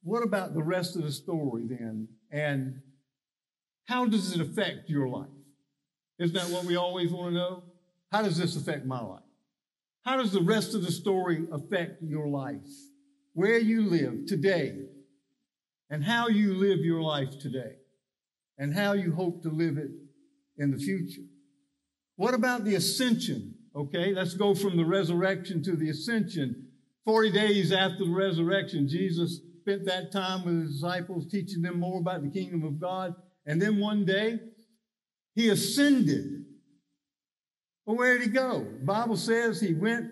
what 0.03 0.23
about 0.23 0.55
the 0.55 0.63
rest 0.63 0.97
of 0.97 1.03
the 1.03 1.13
story 1.13 1.67
then? 1.67 2.09
And 2.31 2.81
how 3.87 4.07
does 4.07 4.35
it 4.35 4.41
affect 4.41 4.89
your 4.89 5.09
life? 5.09 5.29
Isn't 6.19 6.35
that 6.35 6.51
what 6.51 6.65
we 6.65 6.77
always 6.77 7.13
want 7.13 7.33
to 7.33 7.39
know? 7.39 7.63
How 8.11 8.23
does 8.23 8.37
this 8.37 8.57
affect 8.57 8.85
my 8.85 9.01
life? 9.01 9.23
How 10.05 10.17
does 10.17 10.33
the 10.33 10.43
rest 10.43 10.75
of 10.75 10.83
the 10.85 10.93
story 10.93 11.45
affect 11.53 12.03
your 12.03 12.29
life? 12.29 12.57
Where 13.35 13.59
you 13.59 13.87
live 13.87 14.27
today, 14.27 14.77
and 15.89 16.05
how 16.05 16.29
you 16.29 16.55
live 16.55 16.81
your 16.81 17.01
life 17.01 17.39
today, 17.39 17.77
and 18.59 18.75
how 18.75 18.93
you 18.93 19.13
hope 19.13 19.43
to 19.43 19.49
live 19.49 19.79
it 19.79 19.91
in 20.59 20.71
the 20.71 20.79
future. 20.79 21.23
What 22.17 22.35
about 22.35 22.65
the 22.65 22.75
ascension? 22.75 23.55
Okay, 23.75 24.13
let's 24.13 24.35
go 24.35 24.55
from 24.55 24.77
the 24.77 24.85
resurrection 24.85 25.63
to 25.63 25.77
the 25.77 25.89
ascension. 25.89 26.69
40 27.05 27.33
days 27.33 27.73
after 27.73 28.05
the 28.05 28.11
resurrection, 28.11 28.87
Jesus 28.89 29.41
spent 29.63 29.85
that 29.87 30.13
time 30.13 30.45
with 30.45 30.63
his 30.63 30.75
disciples, 30.75 31.31
teaching 31.31 31.63
them 31.63 31.81
more 31.81 32.01
about 32.01 32.23
the 32.23 32.31
kingdom 32.31 32.65
of 32.65 32.81
God. 32.81 33.15
And 33.47 33.61
then 33.61 33.79
one 33.79 34.05
day, 34.05 34.39
he 35.35 35.49
ascended 35.49 36.45
well, 37.85 37.97
where 37.97 38.19
did 38.19 38.29
he 38.29 38.33
go? 38.33 38.65
The 38.79 38.85
Bible 38.85 39.17
says 39.17 39.61
he 39.61 39.75
went 39.75 40.11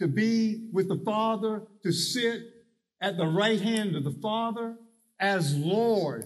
to 0.00 0.08
be 0.08 0.68
with 0.72 0.88
the 0.88 1.00
Father, 1.04 1.62
to 1.84 1.92
sit 1.92 2.42
at 3.00 3.16
the 3.16 3.26
right 3.26 3.60
hand 3.60 3.94
of 3.94 4.04
the 4.04 4.18
Father 4.20 4.76
as 5.20 5.56
Lord, 5.56 6.24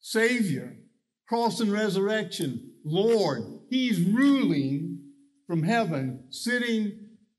Savior, 0.00 0.76
cross 1.28 1.60
and 1.60 1.70
resurrection, 1.70 2.72
Lord. 2.84 3.42
He's 3.68 4.00
ruling 4.00 5.00
from 5.46 5.62
heaven, 5.62 6.24
sitting 6.30 6.92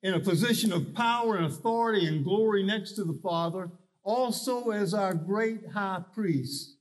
in 0.03 0.13
a 0.13 0.19
position 0.19 0.71
of 0.71 0.93
power 0.93 1.35
and 1.35 1.47
authority 1.47 2.07
and 2.07 2.23
glory 2.23 2.63
next 2.63 2.93
to 2.93 3.03
the 3.03 3.19
Father, 3.23 3.71
also 4.03 4.71
as 4.71 4.93
our 4.93 5.13
great 5.13 5.67
high 5.73 6.03
priest, 6.13 6.77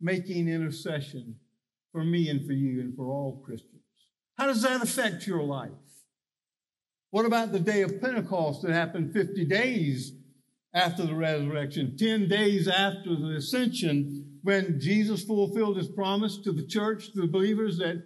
making 0.00 0.48
intercession 0.48 1.36
for 1.92 2.04
me 2.04 2.28
and 2.28 2.46
for 2.46 2.52
you 2.52 2.80
and 2.80 2.94
for 2.94 3.06
all 3.06 3.42
Christians. 3.44 3.82
How 4.36 4.46
does 4.46 4.62
that 4.62 4.82
affect 4.82 5.26
your 5.26 5.42
life? 5.42 5.70
What 7.10 7.24
about 7.24 7.52
the 7.52 7.60
day 7.60 7.82
of 7.82 8.00
Pentecost 8.00 8.62
that 8.62 8.72
happened 8.72 9.12
50 9.12 9.46
days 9.46 10.12
after 10.74 11.06
the 11.06 11.14
resurrection, 11.14 11.96
10 11.96 12.28
days 12.28 12.68
after 12.68 13.16
the 13.16 13.36
ascension, 13.38 14.38
when 14.42 14.78
Jesus 14.78 15.24
fulfilled 15.24 15.76
his 15.76 15.88
promise 15.88 16.38
to 16.38 16.52
the 16.52 16.66
church, 16.66 17.12
to 17.12 17.22
the 17.22 17.26
believers 17.26 17.78
that 17.78 18.02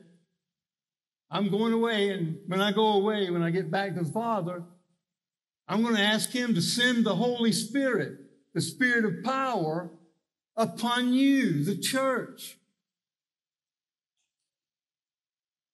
I'm 1.31 1.51
going 1.51 1.73
away, 1.73 2.11
and 2.11 2.39
when 2.47 2.61
I 2.61 2.73
go 2.73 2.93
away, 2.93 3.31
when 3.31 3.43
I 3.43 3.51
get 3.51 3.71
back 3.71 3.95
to 3.95 4.05
the 4.05 4.13
Father, 4.13 4.63
I'm 5.67 5.83
going 5.83 5.97
to 5.97 6.03
ask 6.03 6.31
him 6.31 6.55
to 6.55 6.63
send 6.63 7.05
the 7.05 7.15
Holy 7.15 7.53
Spirit, 7.53 8.19
the 8.55 8.61
Spirit 8.61 9.05
of 9.05 9.25
power, 9.25 9.91
upon 10.57 11.15
you, 11.15 11.65
the 11.65 11.77
church. 11.77 12.59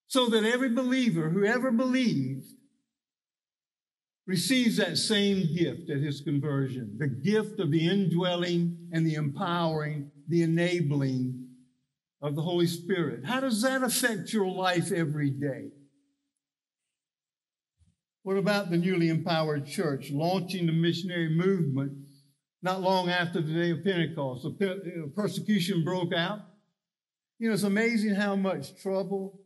so 0.08 0.26
that 0.26 0.44
every 0.44 0.70
believer 0.70 1.28
who 1.28 1.44
ever 1.44 1.70
believed 1.70 2.46
receives 4.26 4.78
that 4.78 4.96
same 4.96 5.54
gift 5.54 5.88
at 5.90 6.02
his 6.02 6.22
conversion 6.22 6.96
the 6.98 7.06
gift 7.06 7.60
of 7.60 7.70
the 7.70 7.88
indwelling 7.88 8.88
and 8.90 9.06
the 9.06 9.14
empowering, 9.14 10.10
the 10.26 10.42
enabling 10.42 11.46
of 12.20 12.34
the 12.34 12.42
Holy 12.42 12.66
Spirit. 12.66 13.24
How 13.24 13.40
does 13.40 13.62
that 13.62 13.82
affect 13.82 14.32
your 14.32 14.48
life 14.48 14.90
every 14.90 15.30
day? 15.30 15.68
What 18.22 18.36
about 18.36 18.70
the 18.70 18.76
newly 18.76 19.08
empowered 19.08 19.66
church 19.66 20.10
launching 20.10 20.66
the 20.66 20.72
missionary 20.72 21.30
movement 21.30 21.92
not 22.62 22.80
long 22.80 23.08
after 23.08 23.40
the 23.40 23.52
day 23.52 23.70
of 23.70 23.84
Pentecost? 23.84 24.42
The 24.42 24.70
uh, 24.70 25.06
persecution 25.14 25.84
broke 25.84 26.12
out. 26.12 26.40
You 27.38 27.48
know, 27.48 27.54
it's 27.54 27.62
amazing 27.62 28.14
how 28.14 28.34
much 28.34 28.80
trouble, 28.82 29.40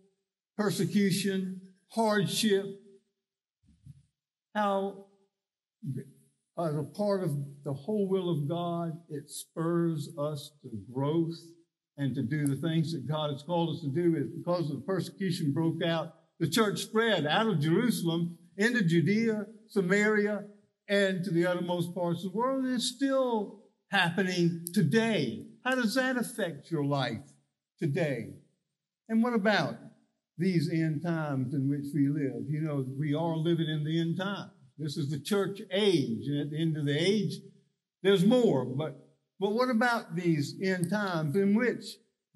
persecution, 0.57 1.61
hardship, 1.89 2.65
how 4.55 5.07
as 6.59 6.75
a 6.75 6.83
part 6.83 7.23
of 7.23 7.37
the 7.65 7.73
whole 7.73 8.09
will 8.09 8.31
of 8.31 8.49
God, 8.49 8.93
it 9.09 9.31
spurs 9.31 10.11
us 10.19 10.53
to 10.63 10.71
growth 10.93 11.37
and 11.97 12.15
to 12.15 12.23
do 12.23 12.47
the 12.47 12.57
things 12.57 12.93
that 12.93 13.09
God 13.09 13.31
has 13.31 13.43
called 13.43 13.77
us 13.77 13.83
to 13.83 13.89
do. 13.89 14.17
Is 14.17 14.29
because 14.29 14.69
the 14.69 14.83
persecution 14.87 15.53
broke 15.53 15.83
out, 15.83 16.15
the 16.39 16.49
church 16.49 16.81
spread 16.81 17.27
out 17.27 17.47
of 17.47 17.61
Jerusalem 17.61 18.39
into 18.57 18.83
Judea, 18.83 19.47
Samaria, 19.69 20.45
and 20.93 21.25
to 21.25 21.31
the 21.31 21.47
uttermost 21.47 21.95
parts 21.95 22.23
of 22.23 22.33
the 22.33 22.39
world. 22.39 22.67
It's 22.67 22.85
still 22.85 23.63
happening 23.91 24.67
today. 24.75 25.47
How 25.65 25.75
does 25.75 25.95
that 25.95 26.19
affect 26.19 26.71
your 26.71 26.85
life 26.85 27.33
today? 27.79 28.35
And 29.09 29.23
what 29.23 29.33
about 29.33 29.77
these 30.37 30.71
end 30.71 31.03
times 31.03 31.55
in 31.55 31.71
which 31.71 31.87
we 31.95 32.09
live? 32.09 32.43
You 32.47 32.61
know, 32.61 32.85
we 32.99 33.15
are 33.15 33.37
living 33.39 33.69
in 33.69 33.85
the 33.85 34.01
end 34.03 34.19
times. 34.19 34.51
This 34.77 34.99
is 34.99 35.09
the 35.09 35.19
church 35.19 35.63
age. 35.73 36.27
And 36.27 36.41
at 36.43 36.51
the 36.51 36.61
end 36.61 36.77
of 36.77 36.85
the 36.85 36.99
age, 36.99 37.39
there's 38.03 38.27
more. 38.27 38.67
But, 38.67 38.99
but 39.41 39.53
what 39.53 39.71
about 39.71 40.15
these 40.15 40.57
end 40.63 40.91
times 40.91 41.37
in 41.37 41.55
which 41.55 41.85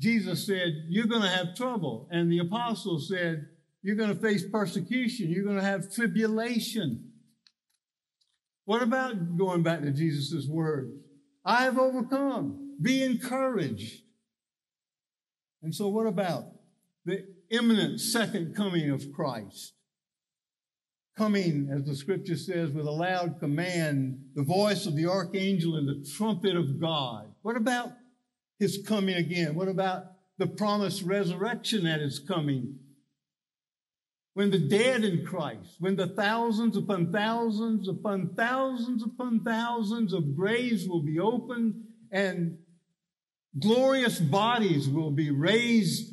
Jesus 0.00 0.46
said, 0.46 0.72
You're 0.88 1.06
going 1.06 1.22
to 1.22 1.28
have 1.28 1.54
trouble? 1.56 2.08
And 2.10 2.32
the 2.32 2.38
apostles 2.38 3.10
said, 3.10 3.48
You're 3.82 3.96
going 3.96 4.14
to 4.14 4.22
face 4.22 4.48
persecution. 4.50 5.28
You're 5.28 5.44
going 5.44 5.58
to 5.58 5.62
have 5.62 5.92
tribulation. 5.92 7.12
What 8.66 8.82
about 8.82 9.38
going 9.38 9.62
back 9.62 9.80
to 9.80 9.90
Jesus' 9.90 10.46
words? 10.46 10.92
I 11.44 11.62
have 11.62 11.78
overcome. 11.78 12.76
Be 12.80 13.02
encouraged. 13.02 14.02
And 15.62 15.74
so, 15.74 15.88
what 15.88 16.06
about 16.06 16.44
the 17.04 17.26
imminent 17.50 18.00
second 18.00 18.54
coming 18.54 18.90
of 18.90 19.10
Christ? 19.12 19.72
coming, 21.16 21.68
as 21.72 21.84
the 21.84 21.96
scripture 21.96 22.36
says, 22.36 22.70
with 22.70 22.86
a 22.86 22.90
loud 22.90 23.40
command, 23.40 24.20
the 24.34 24.42
voice 24.42 24.86
of 24.86 24.94
the 24.96 25.06
archangel 25.06 25.76
and 25.76 25.88
the 25.88 26.06
trumpet 26.16 26.54
of 26.54 26.78
God. 26.78 27.32
What 27.42 27.56
about 27.56 27.92
his 28.58 28.82
coming 28.86 29.14
again? 29.14 29.54
What 29.54 29.68
about 29.68 30.04
the 30.38 30.46
promised 30.46 31.02
resurrection 31.02 31.84
that 31.84 32.00
is 32.00 32.18
coming? 32.18 32.78
When 34.36 34.50
the 34.50 34.58
dead 34.58 35.02
in 35.02 35.24
Christ, 35.24 35.76
when 35.78 35.96
the 35.96 36.08
thousands 36.08 36.76
upon 36.76 37.10
thousands 37.10 37.88
upon 37.88 38.34
thousands 38.36 39.02
upon 39.02 39.40
thousands 39.42 40.12
of 40.12 40.36
graves 40.36 40.86
will 40.86 41.02
be 41.02 41.18
opened 41.18 41.82
and 42.12 42.58
glorious 43.58 44.20
bodies 44.20 44.90
will 44.90 45.10
be 45.10 45.30
raised 45.30 46.12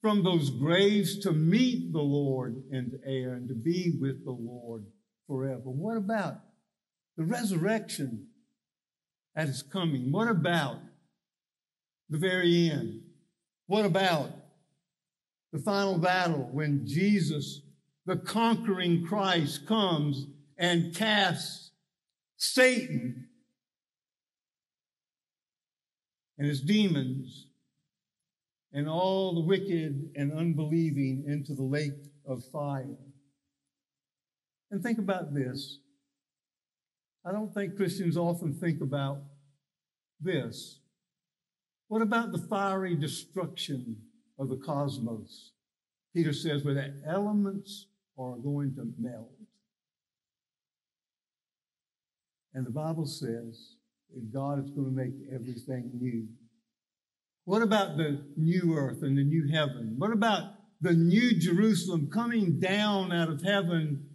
from 0.00 0.24
those 0.24 0.48
graves 0.48 1.18
to 1.18 1.32
meet 1.32 1.92
the 1.92 2.00
Lord 2.00 2.56
in 2.72 2.90
the 2.90 3.06
air 3.06 3.34
and 3.34 3.46
to 3.48 3.54
be 3.54 3.98
with 4.00 4.24
the 4.24 4.30
Lord 4.30 4.86
forever. 5.26 5.64
What 5.64 5.98
about 5.98 6.40
the 7.18 7.24
resurrection 7.24 8.28
that 9.34 9.50
is 9.50 9.62
coming? 9.62 10.10
What 10.10 10.28
about 10.28 10.78
the 12.08 12.16
very 12.16 12.70
end? 12.70 13.02
What 13.66 13.84
about 13.84 14.30
the 15.52 15.58
final 15.58 15.98
battle 15.98 16.48
when 16.52 16.86
Jesus, 16.86 17.62
the 18.06 18.16
conquering 18.16 19.04
Christ, 19.06 19.66
comes 19.66 20.26
and 20.58 20.94
casts 20.94 21.70
Satan 22.36 23.28
and 26.36 26.46
his 26.46 26.60
demons 26.60 27.46
and 28.72 28.88
all 28.88 29.34
the 29.34 29.40
wicked 29.40 30.10
and 30.14 30.32
unbelieving 30.32 31.24
into 31.26 31.54
the 31.54 31.62
lake 31.62 32.12
of 32.26 32.44
fire. 32.52 32.98
And 34.70 34.82
think 34.82 34.98
about 34.98 35.34
this. 35.34 35.78
I 37.24 37.32
don't 37.32 37.52
think 37.52 37.76
Christians 37.76 38.16
often 38.16 38.54
think 38.54 38.80
about 38.82 39.22
this. 40.20 40.80
What 41.88 42.02
about 42.02 42.32
the 42.32 42.38
fiery 42.38 42.94
destruction 42.94 43.96
of 44.38 44.48
the 44.48 44.56
cosmos? 44.56 45.52
Peter 46.14 46.32
says, 46.32 46.64
where 46.64 46.74
the 46.74 46.94
elements 47.06 47.86
are 48.18 48.36
going 48.36 48.74
to 48.74 48.92
melt. 48.98 49.30
And 52.54 52.66
the 52.66 52.70
Bible 52.70 53.06
says 53.06 53.76
that 54.14 54.32
God 54.32 54.64
is 54.64 54.70
going 54.70 54.88
to 54.88 54.94
make 54.94 55.14
everything 55.32 55.90
new. 55.94 56.26
What 57.44 57.62
about 57.62 57.96
the 57.96 58.24
new 58.36 58.74
earth 58.74 59.02
and 59.02 59.16
the 59.16 59.24
new 59.24 59.48
heaven? 59.52 59.94
What 59.96 60.12
about 60.12 60.54
the 60.80 60.92
new 60.92 61.38
Jerusalem 61.38 62.10
coming 62.12 62.58
down 62.58 63.12
out 63.12 63.28
of 63.28 63.42
heaven 63.42 64.06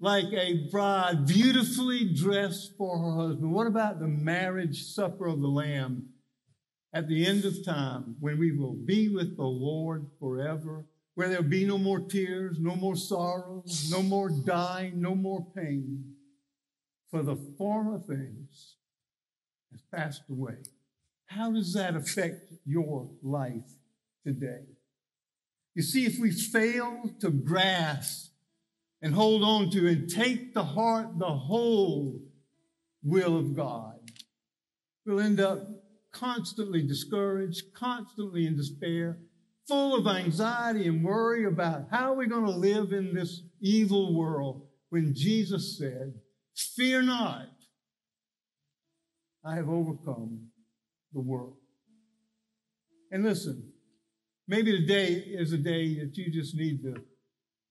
like 0.00 0.32
a 0.32 0.68
bride 0.70 1.26
beautifully 1.26 2.12
dressed 2.14 2.72
for 2.76 2.98
her 2.98 3.28
husband? 3.28 3.52
What 3.52 3.66
about 3.66 4.00
the 4.00 4.08
marriage 4.08 4.84
supper 4.84 5.26
of 5.26 5.40
the 5.40 5.48
Lamb 5.48 6.13
at 6.94 7.08
the 7.08 7.26
end 7.26 7.44
of 7.44 7.64
time 7.64 8.14
when 8.20 8.38
we 8.38 8.52
will 8.52 8.72
be 8.72 9.08
with 9.08 9.36
the 9.36 9.42
Lord 9.42 10.06
forever, 10.20 10.86
where 11.16 11.28
there'll 11.28 11.42
be 11.42 11.66
no 11.66 11.76
more 11.76 11.98
tears, 11.98 12.58
no 12.60 12.76
more 12.76 12.94
sorrows, 12.94 13.88
no 13.90 14.00
more 14.00 14.30
dying, 14.30 15.00
no 15.00 15.14
more 15.16 15.44
pain? 15.56 16.14
For 17.10 17.22
the 17.22 17.36
former 17.58 17.98
things 17.98 18.76
has 19.72 19.82
passed 19.92 20.22
away. 20.30 20.56
How 21.26 21.50
does 21.50 21.74
that 21.74 21.96
affect 21.96 22.52
your 22.64 23.10
life 23.22 23.74
today? 24.24 24.62
You 25.74 25.82
see, 25.82 26.06
if 26.06 26.20
we 26.20 26.30
fail 26.30 27.10
to 27.20 27.30
grasp 27.30 28.30
and 29.02 29.14
hold 29.14 29.42
on 29.42 29.70
to 29.70 29.88
and 29.88 30.08
take 30.08 30.54
the 30.54 30.62
heart, 30.62 31.18
the 31.18 31.26
whole 31.26 32.20
will 33.02 33.36
of 33.36 33.56
God, 33.56 33.98
we'll 35.04 35.20
end 35.20 35.40
up 35.40 35.68
constantly 36.14 36.82
discouraged, 36.82 37.74
constantly 37.74 38.46
in 38.46 38.56
despair, 38.56 39.18
full 39.66 39.96
of 39.96 40.06
anxiety 40.06 40.86
and 40.86 41.04
worry 41.04 41.44
about 41.44 41.88
how 41.90 42.12
are 42.12 42.16
we 42.16 42.26
going 42.26 42.44
to 42.44 42.50
live 42.50 42.92
in 42.92 43.14
this 43.14 43.42
evil 43.60 44.16
world 44.16 44.66
when 44.90 45.14
Jesus 45.14 45.76
said, 45.78 46.14
Fear 46.76 47.02
not, 47.02 47.48
I 49.44 49.56
have 49.56 49.68
overcome 49.68 50.48
the 51.12 51.20
world. 51.20 51.56
And 53.10 53.24
listen, 53.24 53.72
maybe 54.46 54.70
today 54.72 55.14
is 55.14 55.52
a 55.52 55.58
day 55.58 55.98
that 55.98 56.16
you 56.16 56.30
just 56.30 56.54
need 56.54 56.82
to 56.82 56.94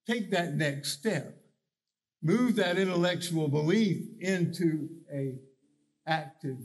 take 0.05 0.31
that 0.31 0.55
next 0.55 0.93
step. 0.93 1.37
Move 2.21 2.55
that 2.55 2.77
intellectual 2.77 3.47
belief 3.47 4.05
into 4.19 4.89
a 5.13 5.35
active 6.05 6.57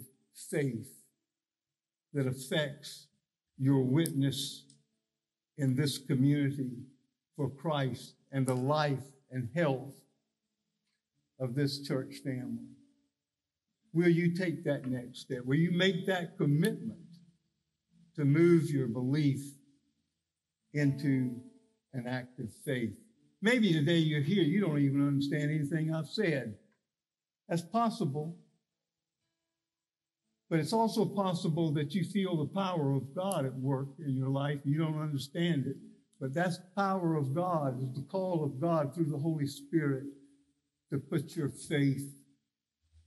faith 0.51 0.98
that 2.15 2.27
affects 2.27 3.07
your 3.59 3.83
witness 3.83 4.65
in 5.57 5.75
this 5.75 5.99
community 5.99 6.71
for 7.37 7.51
Christ 7.51 8.15
and 8.33 8.47
the 8.47 8.55
life 8.55 9.05
and 9.31 9.49
health 9.55 9.95
of 11.41 11.55
this 11.55 11.87
church 11.87 12.17
family. 12.25 12.67
Will 13.93 14.09
you 14.09 14.35
take 14.35 14.65
that 14.65 14.87
next 14.87 15.21
step? 15.21 15.45
Will 15.45 15.57
you 15.57 15.73
make 15.73 16.07
that 16.07 16.37
commitment 16.37 16.99
to 18.17 18.25
move 18.25 18.71
your 18.71 18.87
belief 18.87 19.41
into 20.75 21.41
an 21.93 22.07
act 22.07 22.39
of 22.39 22.53
faith? 22.65 22.95
Maybe 23.41 23.73
today 23.73 23.99
you're 23.99 24.21
here, 24.21 24.43
you 24.43 24.61
don't 24.61 24.79
even 24.79 25.07
understand 25.07 25.51
anything 25.51 25.95
I've 25.95 26.09
said. 26.09 26.57
That's 27.49 27.63
possible. 27.63 28.37
But 30.51 30.61
it's 30.61 30.73
also 30.73 31.05
possible 31.05 31.73
that 31.73 31.95
you 31.95 32.05
feel 32.05 32.37
the 32.37 32.55
power 32.55 32.95
of 32.95 33.15
God 33.15 33.45
at 33.45 33.55
work 33.55 33.89
in 33.99 34.17
your 34.17 34.31
life. 34.31 34.61
You 34.65 34.79
don't 34.79 35.01
understand 35.01 35.67
it. 35.67 35.77
But 36.21 36.35
that's 36.35 36.59
the 36.59 36.71
power 36.75 37.17
of 37.17 37.35
God, 37.35 37.81
is 37.83 37.95
the 37.95 38.07
call 38.11 38.43
of 38.45 38.61
God 38.61 38.95
through 38.95 39.11
the 39.11 39.19
Holy 39.19 39.47
Spirit 39.47 40.05
to 40.91 40.99
put 40.99 41.37
your 41.37 41.49
faith 41.49 42.11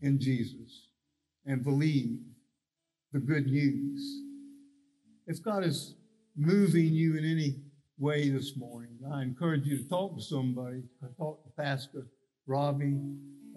in 0.02 0.20
Jesus 0.20 0.90
and 1.46 1.64
believe 1.64 2.20
the 3.12 3.20
good 3.20 3.48
news. 3.48 4.22
If 5.28 5.44
God 5.44 5.66
is 5.66 5.96
moving 6.38 6.94
you 6.94 7.18
in 7.18 7.26
any 7.26 7.58
way 7.98 8.30
this 8.30 8.56
morning, 8.56 8.98
I 9.12 9.24
encourage 9.24 9.66
you 9.66 9.78
to 9.78 9.90
talk 9.90 10.16
to 10.16 10.24
somebody, 10.24 10.84
talk 11.18 11.44
to 11.44 11.50
Pastor 11.62 12.08
Robbie, 12.48 13.00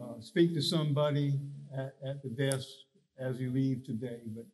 uh, 0.03 0.21
speak 0.21 0.55
to 0.55 0.63
somebody 0.63 1.39
at, 1.77 1.95
at 2.05 2.23
the 2.23 2.31
desk 2.31 2.67
as 3.19 3.41
you 3.41 3.51
leave 3.51 3.85
today, 3.85 4.21
but 4.35 4.47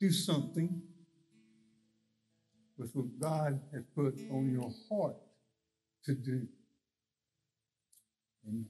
do 0.00 0.10
something 0.10 0.82
with 2.76 2.90
what 2.94 3.20
God 3.20 3.60
has 3.72 3.84
put 3.94 4.18
on 4.30 4.50
your 4.50 4.72
heart 4.88 5.16
to 6.04 6.14
do. 6.14 6.46
Amen. 8.48 8.66